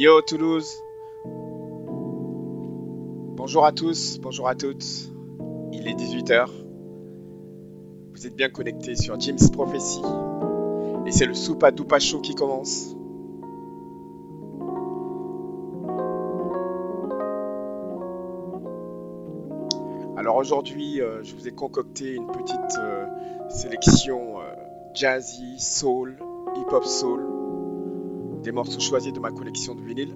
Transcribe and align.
Yo 0.00 0.22
Toulouse 0.22 0.80
Bonjour 3.34 3.64
à 3.64 3.72
tous, 3.72 4.20
bonjour 4.20 4.46
à 4.46 4.54
toutes. 4.54 5.10
Il 5.72 5.88
est 5.88 5.94
18h. 5.94 6.46
Vous 8.12 8.24
êtes 8.24 8.36
bien 8.36 8.48
connectés 8.48 8.94
sur 8.94 9.18
Jim's 9.18 9.50
Prophecy. 9.50 10.00
Et 11.04 11.10
c'est 11.10 11.26
le 11.26 11.34
Soupa 11.34 11.72
Dupa 11.72 11.98
Show 11.98 12.20
qui 12.20 12.36
commence. 12.36 12.94
Alors 20.16 20.36
aujourd'hui, 20.36 21.00
euh, 21.00 21.24
je 21.24 21.34
vous 21.34 21.48
ai 21.48 21.52
concocté 21.52 22.14
une 22.14 22.28
petite 22.28 22.78
euh, 22.78 23.04
sélection 23.48 24.38
euh, 24.38 24.44
jazzy, 24.94 25.58
soul, 25.58 26.18
hip-hop 26.54 26.84
soul 26.84 27.37
morceaux 28.52 28.80
choisis 28.80 29.12
de 29.12 29.20
ma 29.20 29.30
collection 29.30 29.74
de 29.74 29.82
vinyle. 29.82 30.14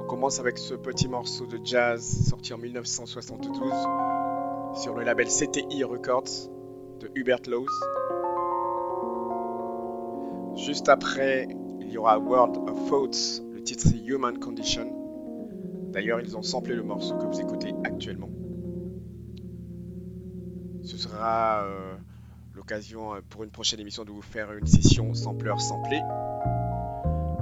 On 0.00 0.06
commence 0.06 0.40
avec 0.40 0.58
ce 0.58 0.74
petit 0.74 1.08
morceau 1.08 1.46
de 1.46 1.58
jazz 1.62 2.28
sorti 2.28 2.52
en 2.52 2.58
1972 2.58 3.72
sur 4.74 4.94
le 4.94 5.04
label 5.04 5.28
CTI 5.28 5.84
Records 5.84 6.48
de 7.00 7.10
Hubert 7.14 7.42
Laws. 7.48 7.66
Juste 10.56 10.88
après, 10.88 11.48
il 11.80 11.90
y 11.90 11.96
aura 11.96 12.18
World 12.18 12.56
of 12.68 12.88
Thoughts, 12.88 13.42
le 13.52 13.62
titre 13.62 13.88
Human 14.06 14.38
Condition. 14.38 14.92
D'ailleurs, 15.92 16.20
ils 16.20 16.36
ont 16.36 16.42
samplé 16.42 16.74
le 16.74 16.82
morceau 16.82 17.16
que 17.16 17.24
vous 17.24 17.40
écoutez 17.40 17.74
actuellement. 17.84 18.30
Ce 20.82 20.96
sera 20.96 21.64
euh, 21.64 21.89
euh, 22.72 23.20
pour 23.28 23.42
une 23.42 23.50
prochaine 23.50 23.80
émission 23.80 24.04
de 24.04 24.10
vous 24.10 24.22
faire 24.22 24.52
une 24.52 24.66
session 24.66 25.12
sampleur 25.14 25.60
samplé. 25.60 26.00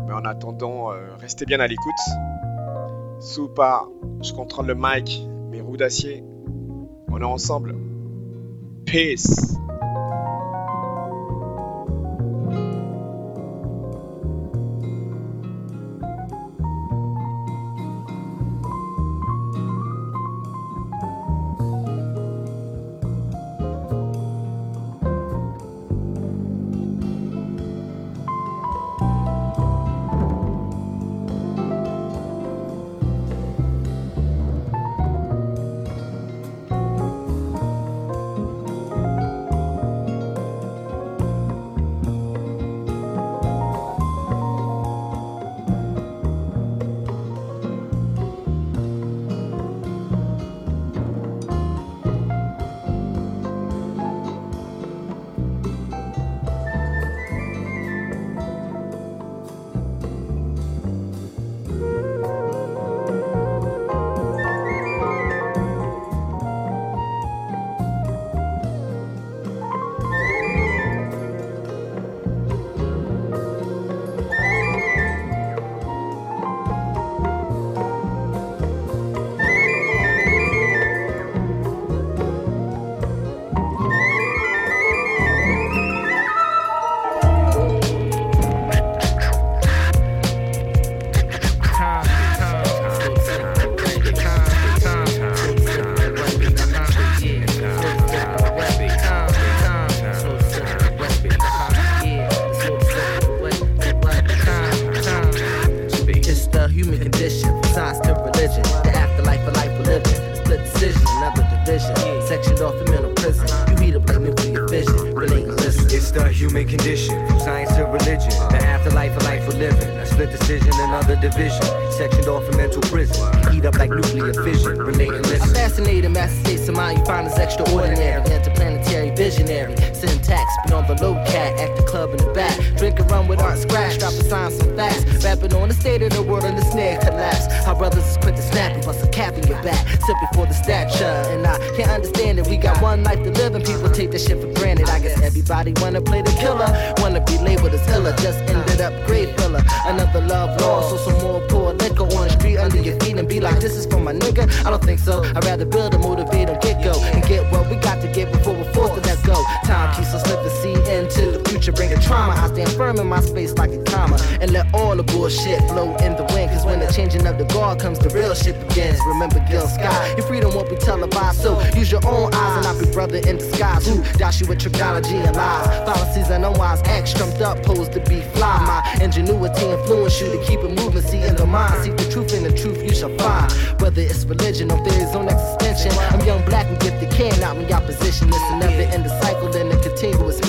Mais 0.06 0.14
en 0.14 0.24
attendant, 0.24 0.90
euh, 0.90 1.14
restez 1.16 1.44
bien 1.44 1.60
à 1.60 1.66
l'écoute. 1.66 2.00
Soupa, 3.20 3.84
je 4.22 4.32
contrôle 4.32 4.66
le 4.66 4.74
mic, 4.74 5.22
mes 5.50 5.60
roues 5.60 5.76
d'acier. 5.76 6.24
On 7.08 7.20
est 7.20 7.24
ensemble. 7.24 7.76
Peace. 8.86 9.57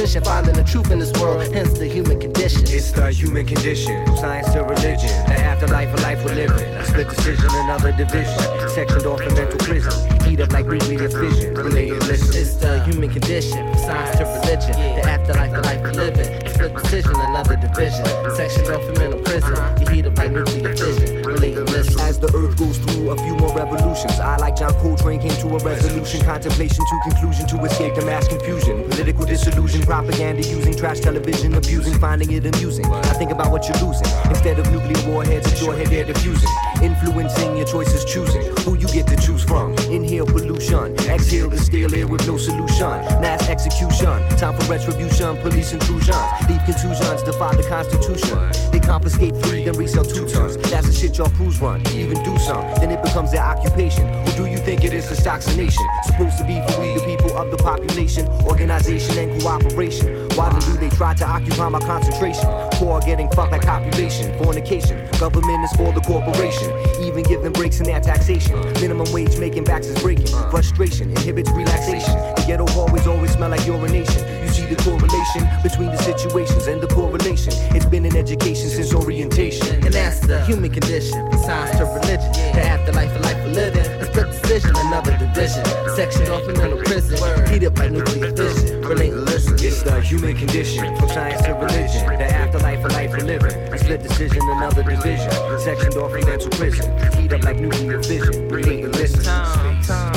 Mission, 0.09 0.23
finding 0.23 0.55
the 0.55 0.63
truth 0.63 0.89
in 0.89 0.97
this 0.97 1.13
world, 1.21 1.41
hence 1.53 1.77
the 1.77 1.85
human 1.85 2.19
condition. 2.19 2.63
It's 2.63 2.91
the 2.91 3.11
human 3.11 3.45
condition, 3.45 3.93
science 4.17 4.51
to 4.53 4.63
religion, 4.63 5.09
the 5.29 5.37
afterlife 5.37 5.93
of 5.93 6.01
life 6.01 6.25
we're 6.25 6.33
living. 6.33 6.57
A 6.57 6.85
split 6.85 7.09
decision, 7.09 7.45
another 7.51 7.91
division, 7.91 8.33
sectioned 8.69 9.05
off 9.05 9.21
in 9.21 9.33
mental 9.35 9.59
prison. 9.59 9.93
Heat 10.25 10.39
up 10.39 10.51
like 10.51 10.65
nuclear 10.65 11.09
fission, 11.09 11.53
related 11.53 12.03
listen. 12.07 12.41
It's 12.41 12.55
the 12.55 12.83
human 12.85 13.11
condition, 13.11 13.61
science 13.77 14.17
to 14.17 14.25
religion, 14.25 14.73
the 14.97 15.05
afterlife 15.05 15.53
of 15.53 15.63
life 15.65 15.81
we're 15.83 15.91
living. 15.91 16.25
A 16.43 16.49
split 16.49 16.75
decision, 16.75 17.13
another 17.15 17.55
division, 17.55 18.05
sectioned 18.35 18.69
off 18.69 18.81
in 18.89 18.93
mental 18.97 19.21
prison. 19.21 19.53
You 19.79 19.87
heat 19.93 20.05
up 20.07 20.17
like 20.17 20.31
nuclear 20.31 20.75
fission, 20.75 21.21
related 21.21 21.68
listen. 21.79 21.99
As 22.01 22.19
the 22.19 22.27
earth 22.35 22.57
goes 22.57 22.77
through 22.77 23.11
a 23.11 23.17
few 23.17 23.35
more 23.35 23.55
revolutions, 23.55 24.19
I, 24.19 24.37
like 24.37 24.55
John 24.55 24.73
Coltrane, 24.81 25.19
came 25.19 25.37
to 25.41 25.47
a 25.55 25.59
resolution, 25.59 26.21
contemplation 26.25 26.85
to 26.85 27.09
conclusion 27.09 27.47
to 27.47 27.63
escape 27.65 27.95
the 27.95 28.05
mass 28.05 28.27
confusion. 28.27 28.83
Political 28.89 29.25
disillusion, 29.25 29.81
propaganda 29.81 30.47
using 30.47 30.75
trash 30.75 30.99
television, 30.99 31.53
abusing, 31.55 31.97
finding 31.99 32.31
it 32.31 32.45
amusing. 32.45 32.85
I 32.85 33.13
think 33.13 33.31
about 33.31 33.51
what 33.51 33.67
you're 33.67 33.77
losing. 33.85 34.07
Instead 34.29 34.59
of 34.59 34.71
nuclear 34.71 35.01
warheads, 35.07 35.51
it's 35.51 35.61
your 35.61 35.75
head 35.75 35.91
air 35.91 36.05
diffusing. 36.05 36.49
Influencing 36.81 37.57
your 37.57 37.67
choices, 37.67 38.05
choosing 38.05 38.41
who 38.63 38.77
you 38.77 38.87
get 38.87 39.07
to 39.07 39.15
choose 39.17 39.43
from. 39.43 39.73
Inhale 39.89 40.25
pollution, 40.25 40.95
exhale 41.09 41.49
the 41.49 41.57
stale 41.57 41.93
air 41.93 42.07
with 42.07 42.25
no 42.27 42.37
solution. 42.37 42.89
Mass 43.21 43.47
execution, 43.49 44.17
time 44.37 44.57
for 44.57 44.65
retribution, 44.71 45.37
police 45.37 45.73
intrusion. 45.73 46.15
Leave 46.47 46.63
contusions, 46.65 47.23
defy 47.23 47.55
the 47.55 47.63
constitution. 47.63 48.71
They 48.71 48.79
confiscate 48.79 49.35
free, 49.43 49.65
then 49.65 49.75
resell 49.75 50.05
two 50.05 50.27
tons. 50.27 50.57
That's 50.69 50.87
the 50.87 50.93
shit 50.93 51.17
y'all 51.17 51.29
crews 51.29 51.59
run. 51.69 51.87
Even 51.93 52.21
do 52.23 52.37
some, 52.39 52.61
then 52.79 52.91
it 52.91 53.01
becomes 53.03 53.31
their 53.31 53.43
occupation. 53.43 54.07
Or 54.09 54.31
do 54.31 54.45
you 54.45 54.57
think 54.57 54.83
it 54.83 54.93
is 54.93 55.09
assassination? 55.11 55.85
Supposed 56.03 56.37
to 56.37 56.43
be 56.43 56.61
for 56.67 56.81
we, 56.81 56.93
the 56.93 57.03
people 57.05 57.37
of 57.37 57.51
the 57.51 57.57
population, 57.57 58.27
organization 58.45 59.17
and 59.17 59.41
cooperation. 59.41 60.29
Why 60.35 60.57
do 60.59 60.73
they 60.77 60.89
try 60.89 61.13
to 61.15 61.25
occupy 61.25 61.69
my 61.69 61.79
concentration? 61.79 62.47
Poor 62.73 62.99
getting 63.01 63.29
fucked 63.31 63.51
like 63.51 63.65
population, 63.65 64.37
fornication. 64.41 64.97
Government 65.19 65.63
is 65.63 65.71
for 65.73 65.91
the 65.91 66.01
corporation. 66.01 66.69
Even 67.03 67.23
giving 67.23 67.51
breaks 67.51 67.79
in 67.79 67.85
their 67.85 67.99
taxation. 67.99 68.59
Minimum 68.81 69.11
wage 69.11 69.37
making 69.37 69.65
backs 69.65 69.87
is 69.87 70.01
breaking. 70.01 70.27
Frustration 70.49 71.11
inhibits 71.11 71.51
relaxation. 71.51 72.15
The 72.37 72.43
ghetto 72.47 72.67
hallways 72.67 73.07
always 73.07 73.31
smell 73.33 73.49
like 73.49 73.65
urination. 73.65 74.38
The 74.69 74.75
correlation 74.85 75.49
between 75.63 75.89
the 75.89 75.97
situations 75.97 76.67
and 76.67 76.79
the 76.79 76.85
correlation. 76.85 77.53
It's 77.75 77.85
been 77.85 78.05
in 78.05 78.15
education 78.15 78.69
since 78.69 78.93
orientation. 78.93 79.83
And 79.83 79.91
that's 79.91 80.19
the 80.19 80.45
human 80.45 80.71
condition, 80.71 81.17
from 81.31 81.41
science 81.41 81.77
to 81.77 81.85
religion, 81.85 82.31
the 82.53 82.61
afterlife 82.61 83.15
of 83.15 83.21
life 83.21 83.37
we're 83.37 83.53
living. 83.53 83.81
A 83.81 84.05
split 84.05 84.27
decision, 84.29 84.71
another 84.75 85.17
division, 85.17 85.65
sectioned 85.95 86.29
off 86.29 86.47
in 86.47 86.53
mental 86.53 86.77
prison, 86.83 87.17
heat 87.49 87.65
up 87.65 87.73
by 87.73 87.87
nuclear 87.87 88.29
fission, 88.35 88.83
and 88.83 89.25
listen. 89.25 89.53
It's 89.55 89.81
the 89.81 90.01
human 90.01 90.37
condition, 90.37 90.95
from 90.97 91.09
science 91.09 91.41
to 91.43 91.53
religion, 91.53 92.05
the 92.19 92.29
afterlife 92.29 92.85
of 92.85 92.91
life 92.91 93.09
we're 93.09 93.25
living. 93.25 93.51
A 93.73 93.77
split 93.77 94.03
decision, 94.03 94.41
another 94.53 94.83
division, 94.83 95.31
sectioned 95.59 95.97
off 95.97 96.13
in 96.13 96.25
mental 96.25 96.49
prison, 96.51 96.85
heat 97.17 97.33
up 97.33 97.43
like 97.43 97.59
nuclear 97.59 98.03
fission, 98.03 98.53
and 98.53 98.95
listen. 98.95 99.23
Time, 99.23 99.81
time, 99.81 100.08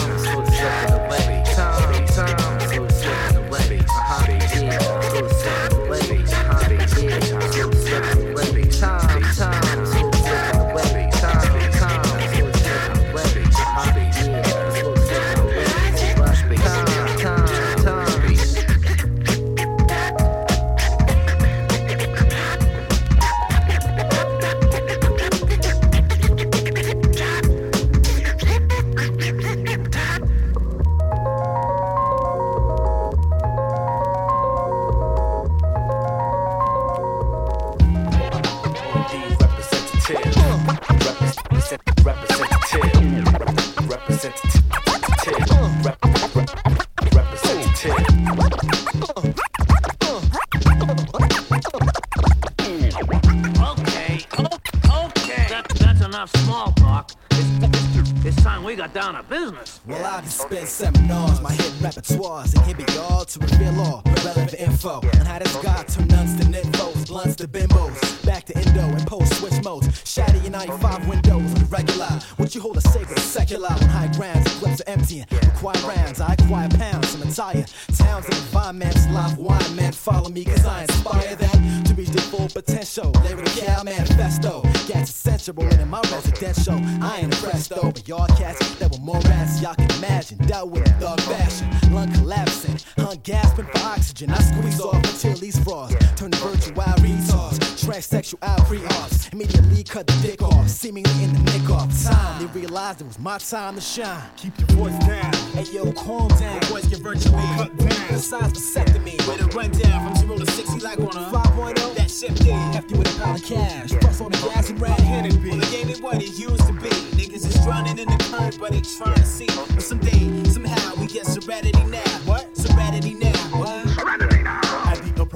y'all 88.09 88.27
cats 88.37 88.59
that 88.77 88.91
were 88.91 88.99
more 88.99 89.21
rats, 89.21 89.61
y'all 89.61 89.75
can 89.75 89.91
imagine. 89.99 90.39
Dealt 90.47 90.71
with 90.71 90.87
in 90.87 90.93
thug 91.01 91.21
fashion, 91.23 91.69
lung 91.93 92.11
collapsing, 92.13 92.79
hung 92.97 93.19
gasping 93.23 93.67
for 93.67 93.79
oxygen. 93.81 94.31
I 94.31 94.39
squeeze 94.41 94.81
off 94.81 94.97
until 94.97 95.37
these 95.39 95.59
frogs 95.63 95.95
turn 96.17 96.31
to 96.31 96.39
virtual 96.39 96.83
retards, 96.83 97.59
transsexual 97.83 98.67
pre-ops. 98.67 99.29
Immediately 99.29 99.85
cut 99.85 100.07
the 100.07 100.15
dick 100.23 100.43
off, 100.43 100.69
seemingly 100.69 101.25
in 101.25 101.33
the 101.33 101.41
nick 101.53 101.69
of 101.71 102.03
time. 102.05 102.39
They 102.41 102.61
realized 102.61 103.01
it 103.01 103.07
was 103.07 103.19
my 103.19 103.39
time 103.39 103.75
to 103.75 103.81
shine. 103.81 104.23
Keep 104.37 104.59
your 104.59 104.69
voice 104.79 104.99
down. 105.07 105.33
Hey 105.53 105.65
yo, 105.73 105.93
calm 105.93 106.29
down. 106.29 106.61
Boys 106.71 106.87
get 106.87 107.01
virtually 107.01 107.43
cut 107.57 107.77
down. 107.77 108.09
Besides 108.09 108.53
vasectomy, 108.59 109.17
With 109.29 109.43
a 109.43 109.57
rundown 109.57 109.92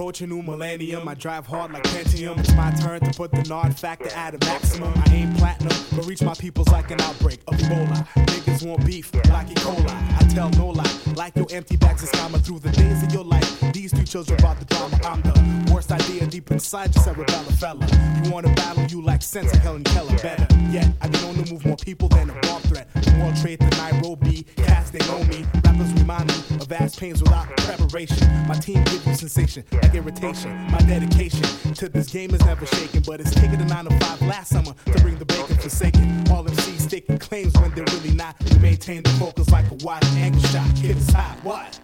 approaching 0.06 0.28
new 0.28 0.40
millennium, 0.40 1.08
I 1.08 1.14
drive 1.14 1.48
hard 1.48 1.72
like 1.72 1.82
Pentium. 1.82 2.38
It's 2.38 2.54
my 2.54 2.70
turn 2.70 3.00
to 3.00 3.10
put 3.10 3.32
the 3.32 3.42
nod 3.48 3.76
factor 3.76 4.08
at 4.10 4.36
a 4.36 4.46
maximum. 4.46 4.92
I 4.94 5.12
aim 5.12 5.34
platinum, 5.34 5.76
but 5.96 6.06
reach 6.06 6.22
my 6.22 6.34
peoples 6.34 6.68
like 6.68 6.92
an 6.92 7.00
outbreak 7.00 7.40
of 7.48 7.54
Ebola. 7.54 8.06
Niggas 8.14 8.64
want 8.64 8.86
beef 8.86 9.12
like 9.30 9.50
E. 9.50 9.54
coli. 9.54 9.90
I 9.90 10.24
tell 10.32 10.48
no 10.50 10.68
lie, 10.68 10.88
like 11.16 11.34
your 11.34 11.48
empty 11.50 11.76
bags 11.76 12.04
is 12.04 12.10
coming 12.12 12.40
through 12.40 12.60
the 12.60 12.70
days 12.70 13.02
of 13.02 13.12
your 13.12 13.24
life. 13.24 13.60
These 13.72 13.90
two 13.94 14.04
children 14.04 14.38
brought 14.38 14.60
the 14.60 14.66
drama. 14.66 14.96
I'm 15.02 15.22
the 15.22 15.72
worst 15.74 15.90
idea 15.90 16.24
deep 16.28 16.52
inside 16.52 16.94
your 16.94 17.02
cerebellum 17.02 17.52
fella. 17.56 17.84
You 18.22 18.30
wanna 18.30 18.54
battle, 18.54 18.84
you 18.84 19.02
like 19.02 19.22
sense 19.22 19.52
of 19.52 19.58
Helen 19.58 19.82
Keller. 19.82 20.16
Better 20.18 20.46
yet, 20.70 20.86
been 21.00 21.20
known 21.22 21.44
to 21.44 21.52
move 21.52 21.66
more 21.66 21.76
people 21.76 22.08
than 22.08 22.30
a 22.30 22.34
bomb 22.42 22.62
threat. 22.62 22.86
The 22.94 23.18
World 23.20 23.36
Trade 23.42 23.58
to 23.58 23.70
Nairobi, 23.76 24.46
cast 24.56 24.92
they 24.92 25.04
know 25.08 25.24
me. 25.24 25.44
Rappers 25.64 25.92
remind 25.94 26.28
me 26.28 26.34
of 26.60 26.68
vast 26.68 27.00
pains 27.00 27.20
without 27.20 27.48
preparation. 27.56 28.46
My 28.46 28.54
team 28.54 28.84
gives 28.84 29.04
you 29.04 29.14
sensation, 29.14 29.64
like 29.72 29.95
irritation. 29.96 30.54
My 30.70 30.78
dedication 30.78 31.42
to 31.74 31.88
this 31.88 32.10
game 32.10 32.34
is 32.34 32.44
never 32.44 32.66
shaken, 32.66 33.02
but 33.06 33.20
it's 33.20 33.34
taking 33.34 33.60
a 33.60 33.64
nine 33.64 33.86
to 33.86 33.98
five 33.98 34.20
last 34.22 34.50
summer 34.50 34.74
to 34.84 35.00
bring 35.00 35.18
the 35.18 35.24
bacon 35.24 35.56
forsaken. 35.56 36.24
All 36.30 36.44
MCs 36.44 36.80
sticking 36.80 37.18
claims 37.18 37.54
when 37.54 37.74
they're 37.74 37.84
really 37.86 38.12
not. 38.12 38.36
We 38.44 38.58
maintain 38.58 39.02
the 39.02 39.10
focus 39.10 39.50
like 39.50 39.70
a 39.70 39.74
wide 39.84 40.04
angle 40.16 40.40
shot. 40.42 40.66
Hit 40.78 40.96
us 40.96 41.10
high. 41.10 41.36
What? 41.42 41.80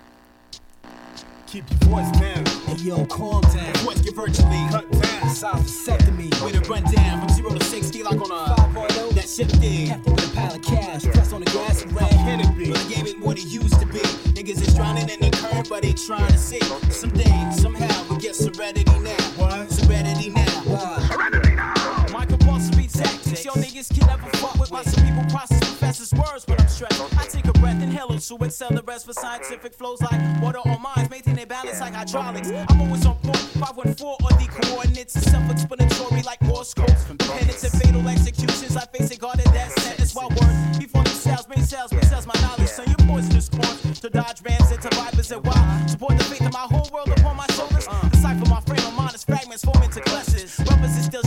Keep 1.52 1.68
your 1.68 1.90
voice 1.90 2.10
down. 2.12 2.46
Hey 2.64 2.76
yo, 2.76 3.04
calm 3.04 3.42
down. 3.42 3.74
Voice 3.84 4.00
get 4.00 4.14
virtually 4.14 4.66
Cut 4.70 4.90
down. 4.90 5.28
Sounds 5.28 5.70
vasectomy. 5.70 6.32
Way 6.42 6.52
to 6.52 6.60
run 6.60 6.82
down 6.84 7.20
from 7.20 7.28
zero 7.28 7.50
to 7.50 7.62
sixty 7.66 8.02
like 8.02 8.14
on 8.14 8.30
a 8.30 8.54
5.0. 8.54 9.10
That 9.10 9.28
shifted. 9.28 9.60
Hefty 9.60 10.10
with 10.12 10.32
a 10.32 10.34
pile 10.34 10.54
of 10.54 10.62
cash. 10.62 11.02
Press 11.02 11.30
on 11.34 11.40
the 11.42 11.50
gas 11.50 11.82
and 11.82 11.92
ran. 11.92 12.08
Can 12.08 12.40
it 12.40 12.56
be? 12.56 12.70
But 12.72 12.80
the 12.80 12.94
game 12.94 13.06
ain't 13.06 13.20
what 13.20 13.36
it 13.36 13.44
used 13.44 13.78
to 13.80 13.84
be. 13.84 13.98
Niggas 14.32 14.66
is 14.66 14.74
drowning 14.74 15.10
in 15.10 15.20
the 15.20 15.30
current, 15.36 15.68
but 15.68 15.82
they 15.82 15.92
trying 15.92 16.32
to 16.32 16.38
see. 16.38 16.60
Someday, 16.88 17.50
somehow, 17.52 18.02
we 18.08 18.16
get 18.16 18.34
serenity 18.34 18.98
now. 19.00 19.10
What? 19.36 19.70
Serenity 19.70 20.30
now. 20.30 21.00
Serenity 21.10 21.54
now. 21.54 22.06
Michael 22.14 22.38
Boss 22.38 22.74
beat 22.74 22.88
tactics. 22.88 23.44
Yo, 23.44 23.52
niggas 23.52 23.92
can 23.92 24.06
never 24.06 24.30
fuck 24.38 24.58
with 24.58 24.72
my 24.72 24.82
people 24.84 25.22
process 25.28 25.61
professors' 25.92 26.18
words 26.18 26.46
when 26.46 26.58
I'm 26.58 26.68
stressed. 26.68 27.18
I 27.18 27.26
take 27.26 27.46
a 27.46 27.52
breath, 27.52 27.82
inhale 27.82 28.12
it 28.12 28.20
to 28.20 28.36
excel 28.44 28.70
the 28.70 28.82
rest 28.82 29.06
for 29.06 29.12
scientific 29.12 29.74
flows 29.74 30.00
like 30.00 30.20
water 30.40 30.60
on 30.64 30.80
minds, 30.80 31.10
maintain 31.10 31.34
their 31.34 31.46
balance 31.46 31.80
like 31.80 31.92
hydraulics. 31.92 32.50
I'm 32.50 32.80
always 32.80 33.04
on 33.04 33.16
point, 33.16 33.36
514 33.60 34.16
or 34.24 34.30
the 34.40 34.48
coordinates 34.62 35.16
is 35.16 35.30
self-explanatory 35.30 36.22
like 36.22 36.40
Morse 36.42 36.72
codes. 36.72 37.04
Penance 37.04 37.64
and 37.64 37.82
fatal 37.82 38.08
executions, 38.08 38.76
I 38.76 38.86
face 38.86 39.10
a 39.10 39.18
guarded 39.18 39.44
death 39.52 39.78
sentence 39.80 40.14
while 40.14 40.30
words 40.30 40.78
before 40.78 41.04
themselves, 41.04 41.44
brain 41.46 41.64
cells, 41.64 41.90
brain 41.90 42.04
cells, 42.04 42.26
my 42.26 42.40
knowledge. 42.40 42.68
So 42.68 42.84
you 42.84 42.96
poisonous 43.06 43.50
corns 43.50 44.00
to 44.00 44.08
dodge 44.08 44.40
rams 44.42 44.72
into 44.72 44.88
vipers 44.96 45.30
and 45.30 45.44
wild. 45.44 45.90
Support 45.90 46.16
the 46.16 46.24
faith 46.24 46.46
of 46.46 46.52
my 46.54 46.66
whole 46.72 46.88
world 46.92 47.10
upon 47.10 47.36
my 47.36 47.46
shoulders. 47.52 47.86
Decipher 48.10 48.48
my 48.48 48.60
frame 48.60 48.86
of 48.86 48.94
mind 48.94 49.14
as 49.14 49.24
fragments 49.24 49.64
form 49.64 49.82
into 49.82 50.00
clusters. 50.00 50.58
Rubbers 50.70 50.96
is 50.96 51.04
still 51.04 51.21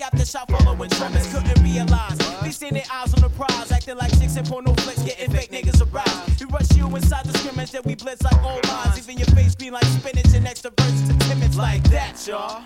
shook 0.00 0.12
like 0.12 0.12
aftershock 0.12 0.58
following 0.58 0.90
tremors. 0.90 1.32
Couldn't 1.32 1.62
realize. 1.62 2.18
They 2.42 2.50
stand 2.50 2.76
their 2.76 2.84
eyes 2.92 3.14
on 3.14 3.22
the 3.22 3.28
prize, 3.30 3.72
acting 3.72 3.96
like 3.96 4.10
chicks 4.18 4.36
and 4.36 4.46
porno 4.46 4.74
flicks, 4.74 5.02
getting 5.02 5.30
fake 5.30 5.50
niggas 5.50 5.80
aroused. 5.80 6.40
We 6.40 6.46
rush 6.46 6.76
you 6.76 6.86
inside 6.86 7.26
the 7.26 7.38
scrimmage, 7.38 7.72
then 7.72 7.82
we 7.84 7.94
blitz 7.94 8.22
like 8.22 8.42
old 8.42 8.66
lines. 8.68 8.98
Even 8.98 9.18
your 9.18 9.28
face 9.28 9.54
green 9.54 9.72
like 9.72 9.84
spinach 9.84 10.34
and 10.34 10.46
extra 10.46 10.70
verses 10.76 11.08
to 11.08 11.18
timid 11.28 11.54
like 11.56 11.82
that, 11.90 12.26
y'all. 12.26 12.62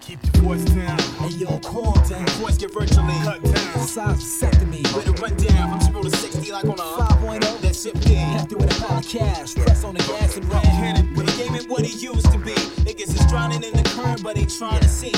Keep 0.00 0.18
your 0.34 0.42
voice 0.42 0.64
down. 0.64 0.98
Hey 0.98 1.36
yo, 1.36 1.58
calm 1.60 1.94
down. 2.08 2.26
Voice 2.42 2.58
get 2.58 2.74
virtually 2.74 3.14
Cut 3.22 3.42
down. 3.42 3.86
Sounds 3.86 4.24
vasectomy. 4.24 4.82
To 5.04 5.12
run 5.22 5.36
down 5.36 5.70
from 5.70 5.80
zero 5.80 6.02
to 6.02 6.10
sixty 6.10 6.50
like 6.50 6.64
on 6.64 6.72
a 6.72 6.82
5.0. 6.82 7.60
That 7.60 7.76
shifted. 7.76 8.10
Hefty 8.10 8.56
with 8.56 8.76
a 8.76 8.84
pile 8.84 8.98
of 8.98 9.08
cash. 9.08 9.54
Press 9.54 9.84
on 9.84 9.94
the 9.94 10.00
gas 10.00 10.36
and 10.36 10.44
ran. 10.50 11.14
But 11.14 11.26
the 11.26 11.32
game 11.32 11.54
ain't 11.54 11.68
what 11.68 11.84
it 11.84 12.02
used 12.02 12.32
to 12.32 12.38
be. 12.38 12.54
Niggas 12.82 13.14
is 13.14 13.24
drowning 13.26 13.62
in 13.62 13.74
the 13.74 13.84
current, 13.90 14.24
but 14.24 14.34
they 14.34 14.44
trying 14.44 14.80
to 14.80 14.88
see. 14.88 15.12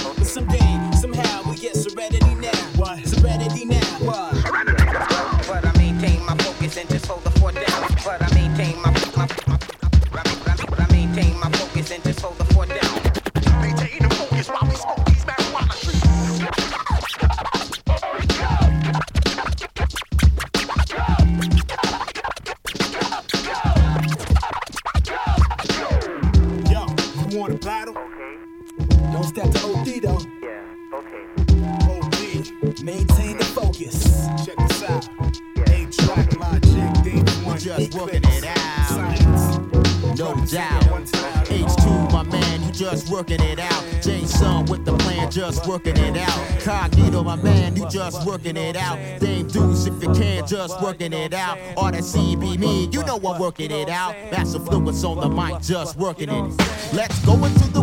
Working 48.55 48.71
it 48.71 48.77
out. 48.77 49.21
Dame 49.21 49.47
Deuce, 49.49 49.87
if 49.87 50.03
you 50.03 50.13
can, 50.13 50.47
just 50.47 50.81
working 50.81 51.13
it 51.13 51.35
out. 51.35 51.59
All 51.77 51.91
that 51.91 52.03
CB 52.03 52.59
me, 52.59 52.89
you 52.93 53.03
know 53.05 53.17
I'm 53.17 53.41
working 53.41 53.71
it 53.71 53.89
out. 53.89 54.15
Massive 54.31 54.65
fluids 54.67 55.05
on 55.05 55.19
the 55.21 55.29
mic, 55.29 55.61
just 55.63 55.97
working 55.97 56.29
it. 56.29 56.95
Let's 56.95 57.19
go 57.25 57.35
into 57.45 57.74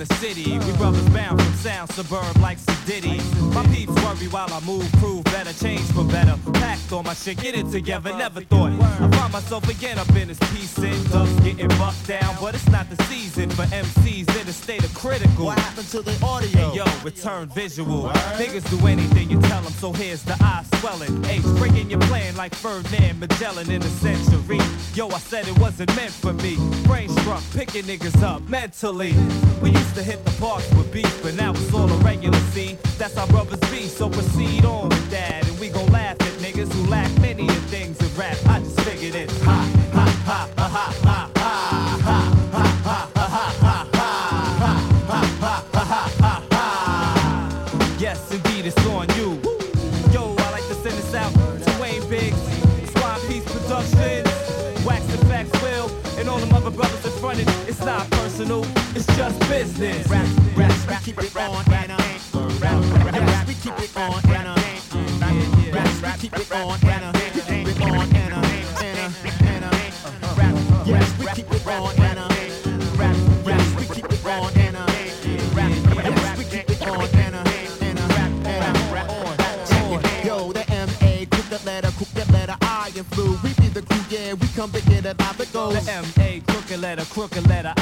the 0.00 0.14
city. 0.14 0.58
We 0.58 0.72
brothers 0.78 1.08
bound 1.10 1.40
from 1.40 1.52
sound 1.54 1.90
suburb 1.92 2.36
like 2.38 2.58
Sedity. 2.58 3.20
My 3.52 3.62
peeps 3.66 3.92
worry 4.02 4.28
while 4.28 4.52
I 4.52 4.60
move, 4.60 4.90
prove 4.92 5.24
better, 5.24 5.52
change 5.52 5.86
for 5.92 6.04
better. 6.04 6.38
Packed 6.54 6.92
on 6.92 7.04
my 7.04 7.14
shit, 7.14 7.38
get 7.38 7.54
it 7.54 7.70
together, 7.70 8.16
never 8.16 8.40
thought. 8.40 8.72
I 9.00 9.08
find 9.16 9.32
myself 9.32 9.66
again 9.68 9.98
up 9.98 10.08
in 10.14 10.28
this 10.28 10.38
piece 10.52 10.76
in 10.78 11.02
dust, 11.10 11.42
getting 11.42 11.68
bucked 11.78 12.06
down. 12.06 12.36
But 12.40 12.54
it's 12.54 12.68
not 12.68 12.88
the 12.90 13.02
season 13.04 13.48
for 13.48 13.62
MCs 13.62 14.28
in 14.40 14.48
a 14.48 14.52
state 14.52 14.84
of 14.84 14.94
critical. 14.94 15.46
What 15.46 15.58
happened 15.58 15.88
to 15.88 16.02
the 16.02 16.16
audio? 16.24 16.70
Hey 16.70 16.76
yo, 16.76 16.84
return 17.02 17.48
visual. 17.48 18.10
Niggas 18.36 18.68
do 18.68 18.86
anything 18.86 19.30
you 19.30 19.40
tell 19.40 19.62
them, 19.62 19.72
so 19.72 19.92
here's 19.92 20.22
the 20.22 20.36
eye 20.40 20.64
swelling. 20.76 21.24
H 21.24 21.42
breaking 21.56 21.90
your 21.90 22.00
plan 22.00 22.36
like 22.36 22.54
Ferdinand 22.54 23.20
Magellan 23.20 23.70
in 23.70 23.82
a 23.82 23.88
century. 24.04 24.60
Yo, 24.94 25.08
I 25.08 25.18
said 25.18 25.48
it 25.48 25.58
wasn't 25.58 25.94
meant 25.96 26.12
for 26.12 26.34
me. 26.34 26.56
Brain 26.84 27.08
struck, 27.08 27.42
picking 27.54 27.84
niggas 27.84 28.22
up 28.22 28.42
mentally. 28.48 29.14
We 29.62 29.70
used 29.70 29.94
to 29.94 30.02
hit 30.02 30.24
the 30.26 30.32
parks 30.40 30.68
with 30.74 30.92
beef, 30.92 31.22
but 31.22 31.34
now 31.34 31.52
it's 31.52 31.72
all 31.72 31.90
a 31.90 31.96
regular 32.04 32.38
scene. 32.52 32.76
That's 32.98 33.14
how 33.14 33.26
brothers 33.26 33.60
be, 33.70 33.88
so 33.88 34.10
proceed 34.10 34.64
on 34.66 34.90
with 34.90 35.10
that. 35.10 35.48
And 35.48 35.58
we 35.58 35.70
gon' 35.70 35.90
laugh 35.90 36.20
at 36.20 36.29
niggas 36.60 36.72
who 36.72 36.90
lack 36.90 37.10
many 37.20 37.48
of 37.48 37.56
things 37.66 37.98
in 38.00 38.18
rap. 38.18 38.36
I 38.46 38.60
just 38.60 38.80
figured 38.80 39.14
it. 39.14 39.30
Ha, 39.42 39.68
ha, 39.92 40.06
ha, 40.24 40.48
ha, 40.56 40.68
ha, 40.68 40.90
ha, 41.06 41.30
ha. 41.36 41.60
Yes, 47.98 48.32
indeed, 48.32 48.66
it's 48.66 48.86
on 48.86 49.08
you. 49.16 49.40
Yo, 50.12 50.34
I 50.38 50.50
like 50.50 50.66
to 50.68 50.74
send 50.74 50.96
this 50.96 51.14
out 51.14 51.32
to 51.32 51.80
Wayne 51.80 52.08
Biggs, 52.08 52.36
Squad 52.90 53.20
Peace 53.28 53.44
Productions, 53.44 54.26
Wax 54.84 55.04
the 55.06 55.18
Will, 55.62 55.90
and 56.18 56.28
all 56.28 56.38
them 56.38 56.52
other 56.54 56.70
brothers 56.70 57.04
in 57.04 57.12
front 57.20 57.40
of 57.40 57.48
it. 57.48 57.68
It's 57.68 57.84
not 57.84 58.10
personal, 58.10 58.64
it's 58.96 59.06
just 59.16 59.38
business. 59.48 60.08
Rap, 60.08 60.26
rap, 60.56 60.72
rap, 60.88 61.02
keep 61.04 61.18
it 61.18 61.36
on 61.36 61.64
and 61.72 61.92
on. 61.92 62.00
Rap, 62.58 62.82
rap, 63.12 63.46
we 63.46 63.54
keep 63.54 63.78
it 63.78 63.96
on 63.96 64.29
keep 66.20 66.36
it 66.36 66.52
on 66.52 66.78
and. 66.82 67.16
Keep 67.16 67.68
it 67.68 67.80
on 67.80 67.90
on, 67.90 68.14
and 68.14 68.34
on. 69.64 69.72
Rap, 70.36 70.54
yes, 70.86 71.18
we 71.18 71.26
keep 71.34 71.50
it 71.50 71.66
on 71.66 71.96
and 71.96 72.18
on. 72.18 72.28
Rap, 72.98 73.16
yes, 73.46 73.74
we 73.74 73.86
keep 73.94 74.04
it 74.04 74.26
on 74.26 74.52
on. 74.76 74.86
Rap, 75.54 75.72
yes, 75.72 76.38
we 76.38 76.44
keep 76.44 76.70
it 76.70 76.82
on 76.82 77.08
and 77.14 77.36
on. 77.36 77.48
And 77.80 77.98
on, 77.98 78.46
on. 79.08 80.26
Yo, 80.26 80.52
the 80.52 80.64
M.A. 80.70 81.26
Cook 81.30 81.48
that 81.48 81.64
letter, 81.64 81.90
cook 81.96 82.28
letter, 82.30 82.56
I 82.60 82.92
and 82.94 83.06
flu. 83.06 83.38
We 83.42 83.54
be 83.54 83.68
the 83.68 83.80
crew, 83.80 84.04
yeah, 84.10 84.34
we 84.34 84.46
come 84.48 84.70
to 84.72 84.82
get 84.82 85.06
it 85.06 85.20
out 85.22 85.38
the 85.38 85.46
goals. 85.46 85.86
The 85.86 85.92
M.A. 85.92 86.40
crooked 86.40 86.80
letter, 86.80 87.04
crooked 87.06 87.48
letter. 87.48 87.72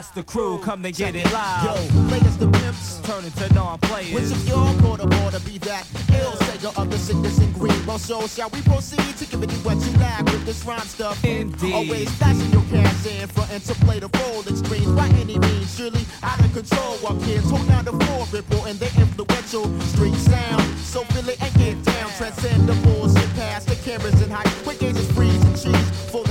That's 0.00 0.12
That's 0.12 0.26
the 0.26 0.32
crew, 0.32 0.58
come 0.64 0.82
to 0.82 0.90
get 0.90 1.14
it 1.14 1.30
live. 1.30 1.62
Yo, 1.62 2.08
players 2.08 2.36
the 2.38 2.48
pimps. 2.48 3.00
Turn 3.04 3.22
into 3.22 3.52
non-players. 3.52 4.14
Which 4.14 4.32
of 4.32 4.48
y'all 4.48 4.74
caught 4.80 5.04
a 5.04 5.06
ball 5.06 5.30
to 5.30 5.40
be 5.40 5.58
that 5.58 5.86
ill 6.18 6.32
sager 6.48 6.72
of 6.74 6.90
the 6.90 6.96
sickness 6.96 7.36
and 7.36 7.52
green? 7.52 7.84
Well, 7.84 7.98
so 7.98 8.26
shall 8.26 8.48
we 8.48 8.62
proceed 8.62 9.14
to 9.18 9.26
give 9.26 9.44
you 9.44 9.58
what 9.58 9.76
you 9.76 9.92
lack 9.98 10.24
with 10.24 10.46
this 10.46 10.64
rhyme 10.64 10.80
stuff? 10.88 11.22
Indeed. 11.22 11.74
Always 11.74 12.10
flashing 12.16 12.50
your 12.50 12.64
cash 12.70 13.04
in 13.12 13.28
front 13.28 13.52
and 13.52 13.62
to 13.62 13.74
play 13.84 14.00
the 14.00 14.08
role 14.24 14.40
extreme 14.48 14.96
by 14.96 15.08
any 15.20 15.38
means. 15.38 15.76
Surely 15.76 16.06
out 16.22 16.40
of 16.40 16.50
control 16.54 16.96
while 17.04 17.20
kids 17.20 17.50
hold 17.50 17.68
down 17.68 17.84
the 17.84 17.92
floor, 17.92 18.24
reporting 18.32 18.78
their 18.78 18.94
influential 18.96 19.68
street 19.92 20.16
sound. 20.16 20.62
So 20.80 21.04
feel 21.12 21.28
it 21.28 21.36
and 21.42 21.54
get 21.56 21.76
down, 21.84 22.08
transcend 22.16 22.66
the 22.66 22.74
bullshit 22.88 23.28
past 23.36 23.68
the 23.68 23.76
cameras 23.84 24.18
and 24.22 24.32
height. 24.32 24.48
With 24.66 24.80
gauges 24.80 25.12
freezing 25.12 25.54
cheese 25.60 25.90
full 26.10 26.24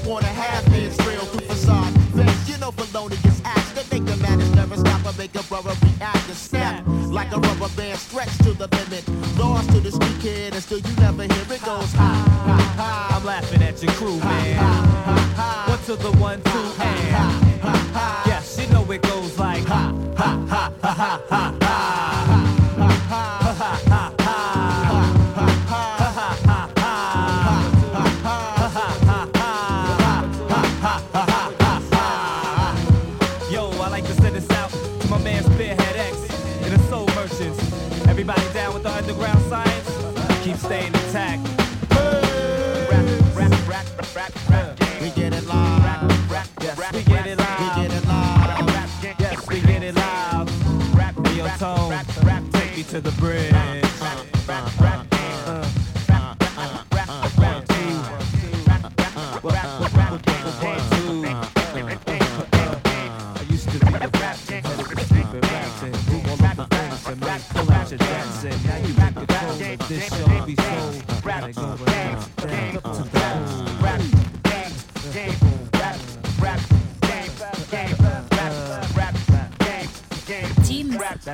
life 0.00 0.06
upon 0.06 0.22
a 0.22 0.26
half 0.26 0.68
man's 0.70 0.98
real 1.06 1.20
through 1.20 1.46
facade. 1.46 1.92
Fans, 2.14 2.50
you 2.50 2.58
know, 2.58 2.70
felonious 2.70 3.40
acts 3.44 3.72
that 3.72 3.90
make 3.90 4.04
the 4.04 4.16
madness 4.16 4.50
never 4.54 4.76
stop 4.76 5.04
or 5.06 5.16
make 5.18 5.34
a 5.34 5.42
brother 5.44 5.72
react 5.82 6.28
and 6.28 6.36
snap 6.36 6.84
like 6.86 7.32
a 7.32 7.38
rubber 7.38 7.68
band 7.76 7.98
stretched 7.98 8.42
to 8.44 8.52
the 8.52 8.68
limit. 8.68 9.06
Lost 9.38 9.70
to 9.70 9.80
the 9.80 9.92
street 9.92 10.20
kid 10.20 10.54
and 10.54 10.62
still 10.62 10.78
you 10.78 10.96
never 10.96 11.22
hear 11.22 11.52
it 11.52 11.64
goes 11.64 11.92
ha 11.92 12.12
ha 12.46 12.74
ha. 12.76 13.16
I'm 13.16 13.24
laughing 13.24 13.62
at 13.62 13.82
your 13.82 13.92
crew, 13.92 14.18
man. 14.18 15.68
What's 15.68 15.86
to 15.86 15.96
the 15.96 16.12
one, 16.18 16.42
two, 16.42 16.82
and 16.82 18.26
yes, 18.26 18.58
you 18.60 18.72
know 18.72 18.90
it 18.90 19.02
goes 19.02 19.38
like 19.38 19.64
ha 19.64 19.94
ha 20.16 20.46
ha 20.48 20.72
ha 20.80 20.94
ha 20.94 21.22
ha 21.28 21.50
ha. 21.50 21.59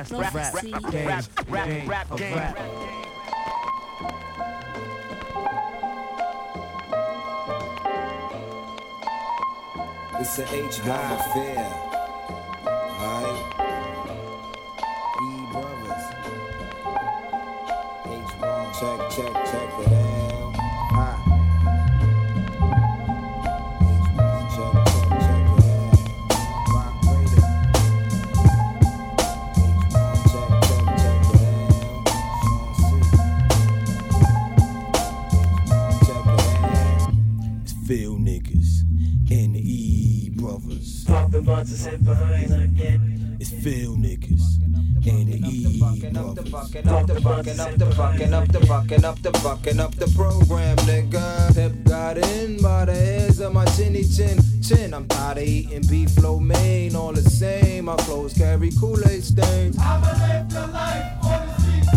Team 0.07 0.19
Rap, 0.19 0.33
that's 0.33 0.53
rap, 0.53 0.63
rap, 0.63 0.71
Prophecy. 0.71 0.91
game, 0.91 1.07
rap, 1.07 1.25
rap, 1.87 2.11
of 2.11 2.17
game. 2.19 2.35
rap. 2.35 2.57
It's 10.19 10.39
a 10.39 10.43
H-bomb 10.43 11.11
affair. 11.11 11.73
Alright? 12.67 13.45
E 15.21 15.51
brothers. 15.51 16.05
H-bomb. 18.05 18.73
Check, 18.73 18.99
check, 19.11 19.33
check 19.51 19.79
it 19.91 19.96
It's 43.39 43.51
Phil 43.63 43.95
niggas 43.95 44.57
and 45.07 45.27
the 45.27 45.37
E 45.47 45.79
brothers. 45.79 46.17
Up 46.17 46.35
the 46.35 46.43
fucking, 46.51 46.89
up 46.89 47.07
the 47.07 47.21
fucking, 47.21 47.59
up 47.59 47.77
the 47.77 47.91
fucking, 47.91 48.33
up 48.33 48.47
the 48.49 48.65
fucking, 48.65 49.05
up 49.05 49.21
the 49.21 49.31
fucking, 49.39 49.79
up 49.79 49.95
the 49.95 50.07
program, 50.15 50.75
nigga. 50.77 51.55
Pep 51.55 51.71
got 51.85 52.17
in 52.17 52.61
by 52.61 52.83
the 52.85 52.93
hairs 52.93 53.39
of 53.39 53.53
my 53.53 53.63
chinny 53.65 54.03
chin 54.03 54.37
chin. 54.61 54.93
I'm 54.93 55.07
tired 55.07 55.37
of 55.37 55.43
eating 55.43 55.87
beef 55.87 56.17
lo 56.21 56.39
mein, 56.39 56.93
all 56.95 57.13
the 57.13 57.21
same. 57.21 57.85
My 57.85 57.95
clothes 57.97 58.33
carry 58.33 58.71
Kool-Aid 58.71 59.23
stains. 59.23 59.77
I'ma 59.79 60.11
live 60.27 60.49
the 60.49 60.67
life 60.67 61.23
on 61.23 61.47
the 61.47 61.53
streets. 61.61 61.87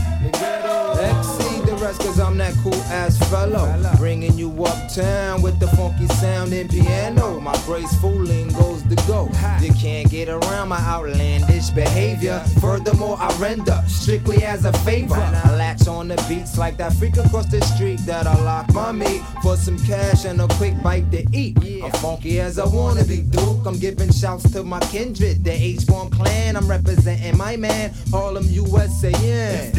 Exceed 1.00 1.66
the 1.66 1.76
rest 1.82 2.00
cause 2.00 2.20
I'm 2.20 2.38
that 2.38 2.54
cool 2.62 2.74
ass 2.92 3.18
fellow. 3.30 3.66
Bringing 3.96 4.38
you 4.38 4.50
uptown 4.64 5.42
with 5.42 5.58
the 5.58 5.66
funky 5.68 6.06
sound 6.14 6.52
and 6.52 6.70
piano. 6.70 7.40
My 7.40 7.58
graceful 7.66 8.12
lingo's 8.12 8.69
the 8.90 8.96
go. 9.06 9.30
You 9.64 9.72
can't 9.74 10.10
get 10.10 10.28
around 10.28 10.68
my 10.68 10.80
outlandish 10.80 11.70
behavior. 11.70 12.40
Furthermore, 12.60 13.16
I 13.18 13.32
render 13.38 13.82
strictly 13.86 14.42
as 14.44 14.64
a 14.64 14.72
favor. 14.80 15.14
I 15.14 15.56
latch 15.56 15.86
on 15.86 16.08
the 16.08 16.16
beats 16.28 16.58
like 16.58 16.76
that 16.78 16.92
freak 16.94 17.16
across 17.16 17.46
the 17.46 17.60
street 17.62 18.00
that 18.00 18.26
I 18.26 18.34
lock 18.42 18.72
my 18.74 18.92
meat 18.92 19.22
for 19.42 19.56
some 19.56 19.78
cash 19.78 20.24
and 20.24 20.40
a 20.40 20.48
quick 20.48 20.74
bite 20.82 21.10
to 21.12 21.24
eat. 21.32 21.56
I'm 21.82 21.92
funky 21.92 22.40
as 22.40 22.58
I 22.58 22.66
wanna 22.66 23.04
be, 23.04 23.22
Duke. 23.22 23.64
I'm 23.64 23.78
giving 23.78 24.12
shouts 24.12 24.50
to 24.52 24.64
my 24.64 24.80
kindred, 24.80 25.44
the 25.44 25.52
H-Bomb 25.52 26.10
clan. 26.10 26.56
I'm 26.56 26.68
representing 26.68 27.36
my 27.36 27.56
man, 27.56 27.92
Harlem, 28.10 28.44
USA. 28.48 29.10
Yeah. 29.10 29.70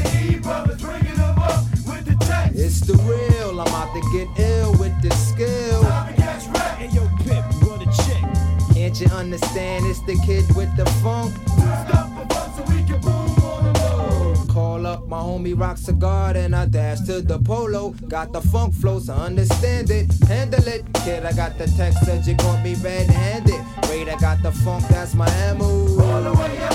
It's 2.54 2.82
the 2.82 2.94
real, 3.04 3.60
I'm 3.60 3.68
out 3.68 3.94
to 3.94 4.02
get 4.14 4.28
ill 4.40 4.72
with 4.74 5.00
this 5.02 5.30
skill. 5.30 5.82
Yo, 5.82 5.90
run 5.90 6.10
a 6.10 6.18
check. 6.18 6.80
Can't 6.80 7.11
you 9.02 9.08
understand? 9.08 9.86
It's 9.88 10.02
the 10.02 10.16
kid 10.26 10.46
with 10.56 10.76
the 10.78 10.86
funk. 11.02 11.34
Call 14.48 14.86
up 14.86 15.08
my 15.08 15.18
homie 15.18 15.60
Rock 15.60 15.78
Cigar 15.78 16.36
and 16.36 16.56
I 16.56 16.66
dash 16.66 17.02
to 17.02 17.22
the 17.22 17.40
polo. 17.40 17.96
Got 18.08 18.32
the 18.34 18.42
funk 18.42 18.74
flow, 18.76 19.00
so 19.00 19.14
understand 19.14 19.90
it. 19.90 20.12
Handle 20.28 20.68
it. 20.68 20.86
Kid, 21.04 21.26
I 21.26 21.34
got 21.34 21.58
the 21.58 21.68
text 21.68 22.06
that 22.06 22.28
you 22.28 22.36
caught 22.36 22.64
me 22.64 22.76
red 22.76 23.10
handed. 23.10 23.62
Raid, 23.90 24.10
I 24.10 24.20
got 24.20 24.44
the 24.44 24.52
funk, 24.52 24.88
that's 24.90 25.16
my 25.16 25.30
ammo. 25.50 25.66
All 25.66 26.22
the 26.22 26.34
way 26.34 26.58
uptown 26.60 26.71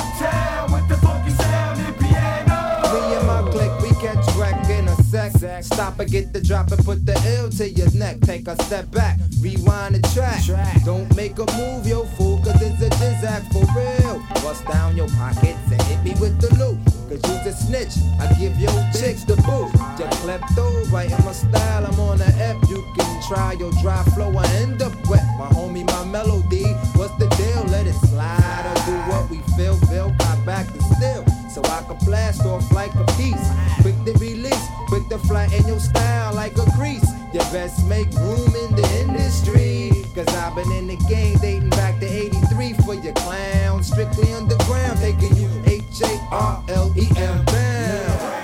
sec. 5.63 5.77
Stop 5.77 6.01
and 6.01 6.11
get 6.11 6.33
the 6.33 6.41
drop 6.41 6.71
and 6.73 6.85
put 6.85 7.05
the 7.07 7.17
L 7.39 7.51
to 7.51 7.69
your 7.69 7.91
neck. 7.93 8.21
Take 8.21 8.49
a 8.49 8.61
step 8.65 8.91
back, 8.91 9.19
rewind 9.41 9.95
the 9.95 10.03
track. 10.15 10.43
Don't 10.85 11.15
make 11.17 11.39
a 11.39 11.47
move, 11.57 11.87
yo 11.87 12.05
fool, 12.17 12.39
cause 12.39 12.61
it's 12.61 12.83
a 12.83 12.91
jizz 12.91 13.53
for 13.53 13.65
real. 13.77 14.23
Bust 14.43 14.67
down 14.67 14.97
your 14.97 15.09
pockets 15.11 15.59
and 15.71 15.83
hit 15.83 16.03
me 16.03 16.15
with 16.21 16.41
the 16.41 16.53
loot. 16.57 16.79
Cause 17.09 17.23
you's 17.23 17.47
a 17.47 17.53
snitch, 17.53 17.95
I 18.21 18.33
give 18.39 18.59
your 18.59 18.73
chicks 18.93 19.25
the 19.25 19.37
boot. 19.37 19.71
Your 19.99 20.09
klepto, 20.23 20.91
right 20.91 21.11
in 21.11 21.25
my 21.25 21.33
style, 21.33 21.87
I'm 21.87 22.01
on 22.01 22.19
the 22.19 22.27
F. 22.27 22.57
You 22.69 22.85
can 22.97 23.23
try 23.29 23.53
your 23.53 23.73
dry 23.83 24.03
flow, 24.15 24.33
I 24.37 24.47
end 24.57 24.83
up 24.83 24.93
wet. 25.09 25.25
My 25.39 25.49
homie, 25.49 25.87
my 25.87 26.05
melody, 26.05 26.65
what's 26.97 27.15
the 27.17 27.29
deal? 27.37 27.65
Let 27.71 27.87
it 27.87 27.95
slide 27.95 28.65
or 28.67 28.75
do 28.87 28.97
what 29.11 29.31
we 29.31 29.39
feel, 29.57 29.77
feel, 29.87 30.11
got 30.19 30.45
back 30.45 30.67
to 30.73 30.83
still. 30.97 31.25
So 31.51 31.63
I 31.65 31.83
can 31.87 31.97
blast 32.05 32.45
off 32.45 32.71
like 32.73 32.95
a 32.95 33.05
piece. 33.17 33.49
Quick 33.81 33.97
to 34.05 34.13
release, 34.19 34.66
quick 35.07 35.21
to 35.21 35.27
flatten 35.27 35.67
your 35.67 35.81
style 35.81 36.35
like 36.35 36.57
a 36.57 36.71
crease. 36.73 37.09
You 37.33 37.41
best 37.53 37.87
make 37.87 38.11
room 38.15 38.55
in 38.55 38.75
the 38.75 38.89
industry. 39.01 39.91
Cause 40.15 40.29
I've 40.29 40.55
been 40.55 40.71
in 40.73 40.87
the 40.87 40.97
game 41.09 41.39
dating 41.39 41.71
back 41.71 41.99
to 42.01 42.07
83 42.07 42.73
for 42.85 42.95
your 42.95 43.13
clown. 43.15 43.83
Strictly 43.83 44.33
underground, 44.33 44.99
taking 44.99 45.37
you 45.37 45.51
H-A-R-L-E-M 45.67 47.45
down. 47.45 48.36